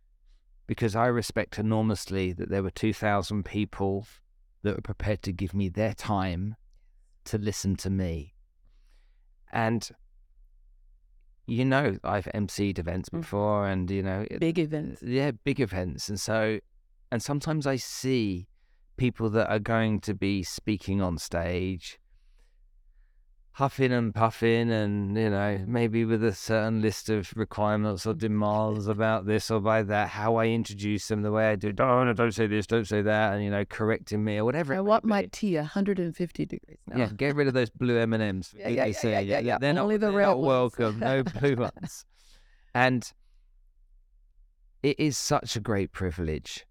because 0.67 0.95
I 0.95 1.07
respect 1.07 1.59
enormously 1.59 2.31
that 2.33 2.49
there 2.49 2.63
were 2.63 2.71
2,000 2.71 3.43
people 3.43 4.07
that 4.63 4.76
were 4.76 4.82
prepared 4.82 5.21
to 5.23 5.32
give 5.32 5.54
me 5.54 5.69
their 5.69 5.93
time 5.93 6.56
to 7.26 7.38
listen 7.38 7.76
to 7.78 7.89
me. 7.89 8.34
And 9.52 9.89
you 11.45 11.65
know, 11.65 11.97
I've 12.06 12.26
emceed 12.34 12.80
events 12.80 13.10
Mhm. 13.10 13.19
before, 13.19 13.67
and 13.67 13.91
you 13.91 14.02
know, 14.02 14.26
Big 14.39 14.58
events. 14.58 15.04
yeah, 15.04 15.32
big 15.32 15.60
events, 15.60 16.08
and 16.10 16.19
so, 16.19 16.60
and 17.12 17.21
sometimes 17.21 17.67
I 17.67 17.76
see 17.76 18.47
people 18.95 19.30
that 19.32 19.49
are 19.49 19.60
going 19.60 19.99
to 20.02 20.13
be 20.13 20.41
speaking 20.43 21.02
on 21.02 21.17
stage, 21.17 21.99
huffing 23.53 23.91
and 23.91 24.13
puffing, 24.13 24.71
and 24.71 25.15
you 25.15 25.29
know, 25.29 25.63
maybe 25.67 26.05
with 26.05 26.23
a 26.23 26.33
certain 26.33 26.81
list 26.81 27.09
of 27.09 27.31
requirements 27.35 28.05
or 28.05 28.13
demands 28.13 28.87
about 28.87 29.25
this 29.25 29.51
or 29.51 29.59
by 29.59 29.83
that, 29.83 30.09
how 30.09 30.35
I 30.35 30.47
introduce 30.47 31.07
them, 31.07 31.21
the 31.21 31.31
way 31.31 31.51
I 31.51 31.55
do, 31.55 31.73
oh, 31.79 32.03
no, 32.03 32.13
don't 32.13 32.33
say 32.33 32.47
this, 32.47 32.67
don't 32.67 32.87
say 32.87 33.01
that, 33.01 33.33
and 33.33 33.43
you 33.43 33.51
know, 33.51 33.63
correcting 33.65 34.23
me 34.23 34.37
or 34.37 34.45
whatever. 34.45 34.73
I 34.73 34.81
want 34.81 35.05
my 35.05 35.27
tea 35.31 35.55
150 35.55 36.45
degrees. 36.45 36.77
now. 36.87 36.97
Yeah, 36.97 37.09
get 37.15 37.35
rid 37.35 37.47
of 37.47 37.53
those 37.53 37.69
blue 37.69 37.97
M 37.97 38.13
and 38.13 38.23
M's. 38.23 38.53
Yeah, 38.57 38.69
yeah, 38.69 38.85
yeah, 38.85 39.19
yeah, 39.19 39.39
yeah. 39.39 39.57
They're 39.59 39.73
not, 39.73 39.83
Only 39.83 39.97
the 39.97 40.11
not 40.11 40.39
welcome. 40.39 40.99
No 40.99 41.23
blue 41.23 41.55
ones. 41.55 42.05
And 42.73 43.11
it 44.81 44.99
is 44.99 45.17
such 45.17 45.55
a 45.55 45.59
great 45.59 45.91
privilege 45.91 46.65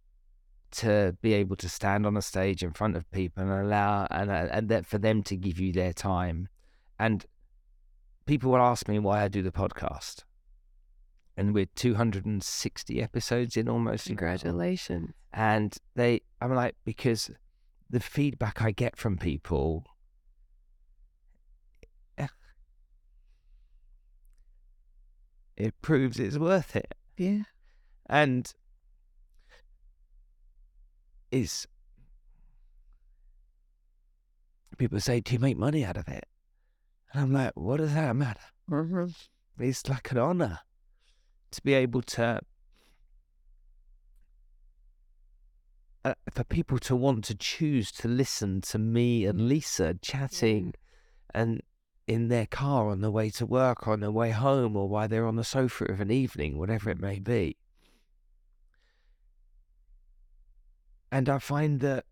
to 0.72 1.16
be 1.22 1.34
able 1.34 1.54
to 1.56 1.68
stand 1.68 2.06
on 2.06 2.16
a 2.16 2.22
stage 2.22 2.62
in 2.62 2.72
front 2.72 2.96
of 2.96 3.08
people 3.10 3.42
and 3.42 3.52
allow 3.52 4.06
and 4.10 4.30
and 4.30 4.68
that 4.70 4.86
for 4.86 4.98
them 4.98 5.22
to 5.24 5.36
give 5.36 5.60
you 5.60 5.72
their 5.72 5.92
time. 5.92 6.48
And 7.02 7.26
people 8.26 8.52
will 8.52 8.60
ask 8.60 8.86
me 8.86 9.00
why 9.00 9.24
I 9.24 9.26
do 9.26 9.42
the 9.42 9.50
podcast. 9.50 10.22
And 11.36 11.52
we're 11.52 11.66
260 11.74 13.02
episodes 13.02 13.56
in 13.56 13.68
almost. 13.68 14.06
Congratulations. 14.06 15.10
And 15.32 15.76
they, 15.96 16.20
I'm 16.40 16.54
like, 16.54 16.76
because 16.84 17.28
the 17.90 17.98
feedback 17.98 18.62
I 18.62 18.70
get 18.70 18.96
from 18.96 19.18
people, 19.18 19.84
eh, 22.18 22.28
it 25.56 25.74
proves 25.82 26.20
it's 26.20 26.38
worth 26.38 26.76
it. 26.76 26.94
Yeah. 27.16 27.42
And 28.06 28.54
it's, 31.32 31.66
people 34.78 35.00
say, 35.00 35.18
Do 35.18 35.32
you 35.32 35.40
make 35.40 35.58
money 35.58 35.84
out 35.84 35.96
of 35.96 36.06
it? 36.06 36.28
And 37.12 37.22
I'm 37.22 37.32
like, 37.32 37.52
What 37.54 37.78
does 37.78 37.94
that 37.94 38.16
matter? 38.16 38.40
hmm 38.68 39.06
It's 39.58 39.88
like 39.88 40.10
an 40.12 40.18
honor 40.18 40.60
to 41.50 41.62
be 41.62 41.74
able 41.74 42.02
to 42.02 42.40
uh, 46.04 46.14
for 46.30 46.44
people 46.44 46.78
to 46.78 46.96
want 46.96 47.24
to 47.26 47.34
choose 47.34 47.92
to 47.92 48.08
listen 48.08 48.60
to 48.62 48.78
me 48.78 49.24
and 49.26 49.48
Lisa 49.48 49.94
chatting 50.00 50.74
and 51.34 51.62
in 52.08 52.28
their 52.28 52.46
car 52.46 52.88
on 52.88 53.00
the 53.00 53.10
way 53.10 53.30
to 53.30 53.46
work, 53.46 53.86
on 53.86 54.00
the 54.00 54.10
way 54.10 54.30
home, 54.30 54.76
or 54.76 54.88
while 54.88 55.06
they're 55.06 55.26
on 55.26 55.36
the 55.36 55.44
sofa 55.44 55.84
of 55.84 56.00
an 56.00 56.10
evening, 56.10 56.58
whatever 56.58 56.90
it 56.90 57.00
may 57.00 57.20
be. 57.20 57.56
And 61.12 61.28
I 61.28 61.38
find 61.38 61.80
that 61.80 62.04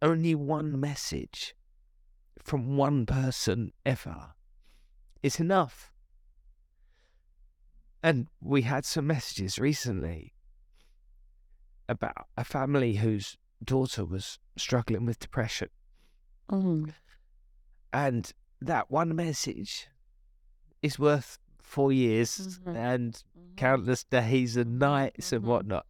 only 0.00 0.34
one 0.34 0.78
message 0.80 1.54
from 2.42 2.76
one 2.76 3.06
person 3.06 3.72
ever 3.84 4.34
is 5.22 5.40
enough. 5.40 5.92
And 8.02 8.28
we 8.40 8.62
had 8.62 8.84
some 8.84 9.06
messages 9.06 9.58
recently 9.58 10.34
about 11.88 12.28
a 12.36 12.44
family 12.44 12.96
whose 12.96 13.36
daughter 13.64 14.04
was 14.04 14.38
struggling 14.56 15.04
with 15.04 15.18
depression. 15.18 15.68
Mm. 16.50 16.94
And 17.92 18.32
that 18.60 18.90
one 18.90 19.16
message 19.16 19.88
is 20.82 20.98
worth 20.98 21.38
four 21.58 21.92
years 21.92 22.60
Mhm. 22.60 22.76
and 22.76 23.24
countless 23.56 24.04
days 24.04 24.56
and 24.56 24.78
nights 24.78 25.32
and 25.32 25.42
Mhm. 25.44 25.48
whatnot. 25.48 25.86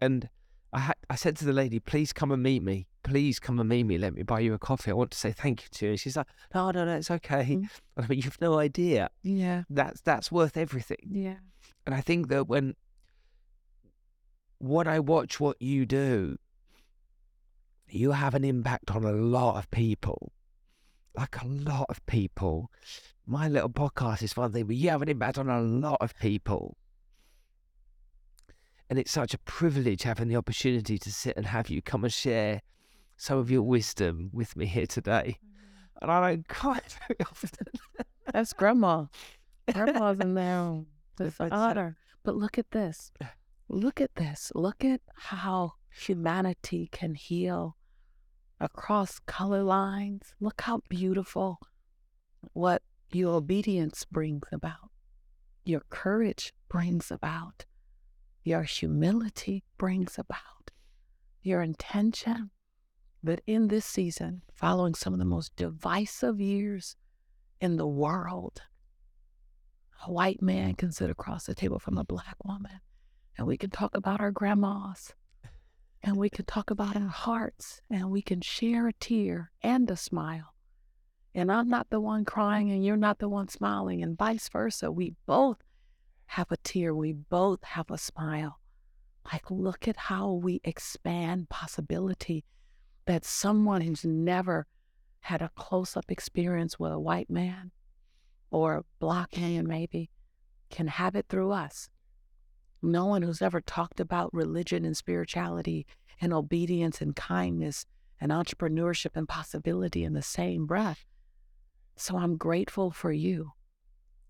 And 0.00 0.28
I 0.74 0.80
ha- 0.80 0.92
I 1.08 1.14
said 1.14 1.36
to 1.36 1.44
the 1.44 1.52
lady, 1.52 1.78
please 1.78 2.12
come 2.12 2.32
and 2.32 2.42
meet 2.42 2.60
me. 2.60 2.88
Please 3.04 3.38
come 3.38 3.60
and 3.60 3.68
meet 3.68 3.84
me. 3.84 3.96
Let 3.96 4.14
me 4.14 4.24
buy 4.24 4.40
you 4.40 4.54
a 4.54 4.58
coffee. 4.58 4.90
I 4.90 4.94
want 4.94 5.12
to 5.12 5.18
say 5.18 5.30
thank 5.30 5.62
you 5.62 5.68
to 5.70 5.84
you. 5.84 5.90
And 5.92 6.00
she's 6.00 6.16
like, 6.16 6.26
no, 6.52 6.72
no, 6.72 6.84
no, 6.84 6.96
it's 6.96 7.10
okay. 7.10 7.44
Mm. 7.44 7.68
And 7.96 8.04
I 8.04 8.08
mean, 8.08 8.20
you've 8.20 8.40
no 8.40 8.58
idea. 8.58 9.08
Yeah. 9.22 9.62
That's 9.70 10.00
that's 10.00 10.32
worth 10.32 10.56
everything. 10.56 11.08
Yeah. 11.08 11.36
And 11.86 11.94
I 11.94 12.00
think 12.00 12.26
that 12.28 12.48
when 12.48 12.74
when 14.58 14.88
I 14.88 14.98
watch 14.98 15.38
what 15.38 15.62
you 15.62 15.86
do, 15.86 16.38
you 17.88 18.10
have 18.10 18.34
an 18.34 18.44
impact 18.44 18.90
on 18.90 19.04
a 19.04 19.12
lot 19.12 19.56
of 19.56 19.70
people. 19.70 20.32
Like 21.14 21.40
a 21.40 21.46
lot 21.46 21.86
of 21.88 22.04
people. 22.06 22.72
My 23.26 23.46
little 23.46 23.70
podcast 23.70 24.24
is 24.24 24.36
one 24.36 24.50
thing, 24.50 24.66
but 24.66 24.74
you 24.74 24.90
have 24.90 25.02
an 25.02 25.08
impact 25.08 25.38
on 25.38 25.48
a 25.48 25.60
lot 25.60 25.98
of 26.00 26.18
people. 26.18 26.76
And 28.90 28.98
it's 28.98 29.12
such 29.12 29.34
a 29.34 29.38
privilege 29.38 30.02
having 30.02 30.28
the 30.28 30.36
opportunity 30.36 30.98
to 30.98 31.12
sit 31.12 31.36
and 31.36 31.46
have 31.46 31.70
you 31.70 31.80
come 31.82 32.04
and 32.04 32.12
share 32.12 32.60
some 33.16 33.38
of 33.38 33.50
your 33.50 33.62
wisdom 33.62 34.30
with 34.32 34.56
me 34.56 34.66
here 34.66 34.86
today. 34.86 35.38
Mm-hmm. 35.38 35.98
And 36.02 36.10
I 36.10 36.30
don't 36.30 36.48
quite 36.48 36.96
very 37.06 37.20
often. 37.20 37.66
That's 38.32 38.52
grandma. 38.52 39.06
Grandma's 39.72 40.20
in 40.20 40.34
there. 40.34 40.82
It's 41.20 41.38
an 41.38 41.52
honor. 41.52 41.96
But 42.24 42.34
look 42.34 42.58
at 42.58 42.72
this. 42.72 43.12
Look 43.68 44.00
at 44.00 44.16
this. 44.16 44.50
Look 44.56 44.84
at 44.84 45.00
how 45.14 45.74
humanity 45.90 46.88
can 46.90 47.14
heal 47.14 47.76
across 48.60 49.20
color 49.20 49.62
lines. 49.62 50.34
Look 50.40 50.62
how 50.62 50.80
beautiful 50.88 51.60
what 52.52 52.82
your 53.12 53.34
obedience 53.34 54.04
brings 54.04 54.48
about, 54.50 54.90
your 55.64 55.82
courage 55.88 56.52
brings 56.68 57.10
about, 57.10 57.64
your 58.44 58.62
humility 58.62 59.64
brings 59.78 60.18
about, 60.18 60.70
your 61.42 61.62
intention. 61.62 62.50
That 63.22 63.40
in 63.46 63.68
this 63.68 63.86
season, 63.86 64.42
following 64.52 64.94
some 64.94 65.14
of 65.14 65.18
the 65.18 65.24
most 65.24 65.56
divisive 65.56 66.42
years 66.42 66.96
in 67.58 67.76
the 67.76 67.86
world, 67.86 68.60
a 70.06 70.12
white 70.12 70.42
man 70.42 70.74
can 70.74 70.92
sit 70.92 71.08
across 71.08 71.46
the 71.46 71.54
table 71.54 71.78
from 71.78 71.96
a 71.96 72.04
black 72.04 72.36
woman, 72.44 72.80
and 73.38 73.46
we 73.46 73.56
can 73.56 73.70
talk 73.70 73.96
about 73.96 74.20
our 74.20 74.30
grandmas, 74.30 75.14
and 76.02 76.16
we 76.16 76.28
can 76.28 76.44
talk 76.44 76.70
about 76.70 76.96
our 76.96 77.08
hearts, 77.08 77.80
and 77.88 78.10
we 78.10 78.20
can 78.20 78.42
share 78.42 78.88
a 78.88 78.92
tear 78.92 79.52
and 79.62 79.90
a 79.90 79.96
smile. 79.96 80.52
And 81.34 81.50
I'm 81.50 81.70
not 81.70 81.88
the 81.88 82.00
one 82.00 82.26
crying, 82.26 82.70
and 82.70 82.84
you're 82.84 82.98
not 82.98 83.20
the 83.20 83.28
one 83.30 83.48
smiling, 83.48 84.02
and 84.02 84.18
vice 84.18 84.50
versa. 84.50 84.92
We 84.92 85.14
both 85.24 85.62
have 86.26 86.50
a 86.50 86.56
tear, 86.58 86.94
we 86.94 87.12
both 87.12 87.62
have 87.64 87.90
a 87.90 87.98
smile. 87.98 88.60
Like, 89.32 89.50
look 89.50 89.88
at 89.88 89.96
how 89.96 90.32
we 90.32 90.60
expand 90.64 91.48
possibility 91.48 92.44
that 93.06 93.24
someone 93.24 93.80
who's 93.80 94.04
never 94.04 94.66
had 95.20 95.40
a 95.40 95.50
close 95.56 95.96
up 95.96 96.10
experience 96.10 96.78
with 96.78 96.92
a 96.92 96.98
white 96.98 97.30
man 97.30 97.70
or 98.50 98.76
a 98.76 98.84
black 98.98 99.36
man, 99.36 99.66
maybe, 99.66 100.10
can 100.70 100.86
have 100.86 101.16
it 101.16 101.26
through 101.28 101.52
us. 101.52 101.88
No 102.82 103.06
one 103.06 103.22
who's 103.22 103.40
ever 103.40 103.60
talked 103.60 104.00
about 104.00 104.34
religion 104.34 104.84
and 104.84 104.96
spirituality 104.96 105.86
and 106.20 106.32
obedience 106.32 107.00
and 107.00 107.16
kindness 107.16 107.86
and 108.20 108.30
entrepreneurship 108.30 109.10
and 109.14 109.28
possibility 109.28 110.04
in 110.04 110.12
the 110.12 110.22
same 110.22 110.66
breath. 110.66 111.04
So 111.96 112.18
I'm 112.18 112.36
grateful 112.36 112.90
for 112.90 113.12
you. 113.12 113.52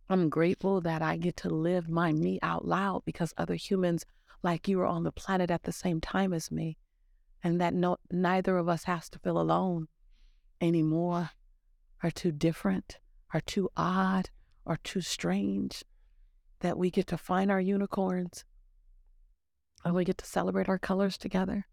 I'm 0.08 0.28
grateful 0.28 0.80
that 0.82 1.00
I 1.00 1.16
get 1.16 1.36
to 1.38 1.48
live 1.48 1.88
my 1.88 2.12
me 2.12 2.38
out 2.42 2.66
loud 2.66 3.02
because 3.06 3.32
other 3.38 3.54
humans 3.54 4.04
like 4.42 4.68
you 4.68 4.78
are 4.80 4.86
on 4.86 5.04
the 5.04 5.12
planet 5.12 5.50
at 5.50 5.62
the 5.62 5.72
same 5.72 6.00
time 6.00 6.34
as 6.34 6.50
me. 6.50 6.76
And 7.42 7.60
that 7.60 7.74
no, 7.74 7.96
neither 8.10 8.58
of 8.58 8.68
us 8.68 8.84
has 8.84 9.08
to 9.10 9.18
feel 9.18 9.38
alone 9.38 9.88
anymore, 10.60 11.30
or 12.02 12.10
too 12.10 12.32
different, 12.32 12.98
or 13.32 13.40
too 13.40 13.70
odd, 13.76 14.30
or 14.64 14.78
too 14.82 15.00
strange. 15.00 15.84
That 16.60 16.78
we 16.78 16.90
get 16.90 17.06
to 17.08 17.18
find 17.18 17.50
our 17.50 17.60
unicorns 17.60 18.44
and 19.84 19.94
we 19.94 20.04
get 20.04 20.18
to 20.18 20.26
celebrate 20.26 20.68
our 20.68 20.78
colors 20.78 21.18
together. 21.18 21.66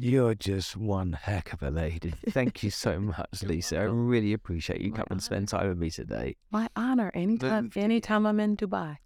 You're 0.00 0.34
just 0.34 0.76
one 0.76 1.12
heck 1.12 1.52
of 1.52 1.62
a 1.62 1.70
lady. 1.70 2.14
Thank 2.30 2.62
you 2.64 2.70
so 2.70 2.98
much, 2.98 3.42
Lisa. 3.44 3.78
I 3.78 3.82
really 3.82 4.32
appreciate 4.32 4.80
you 4.80 4.90
coming 4.90 5.06
and 5.10 5.22
spend 5.22 5.48
time 5.48 5.68
with 5.68 5.78
me 5.78 5.88
today. 5.90 6.36
My 6.50 6.68
honor. 6.74 7.12
Anytime, 7.14 7.70
the- 7.72 7.80
anytime 7.80 8.26
I'm 8.26 8.40
in 8.40 8.56
Dubai. 8.56 8.96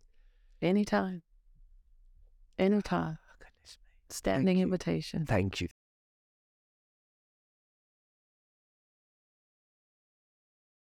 Anytime. 0.63 1.23
Anytime. 2.59 3.19
Oh, 3.23 3.35
goodness 3.39 3.77
me. 3.79 3.85
Standing 4.09 4.57
you. 4.59 4.63
invitation. 4.65 5.27
Thank 5.27 5.61
you. 5.61 5.69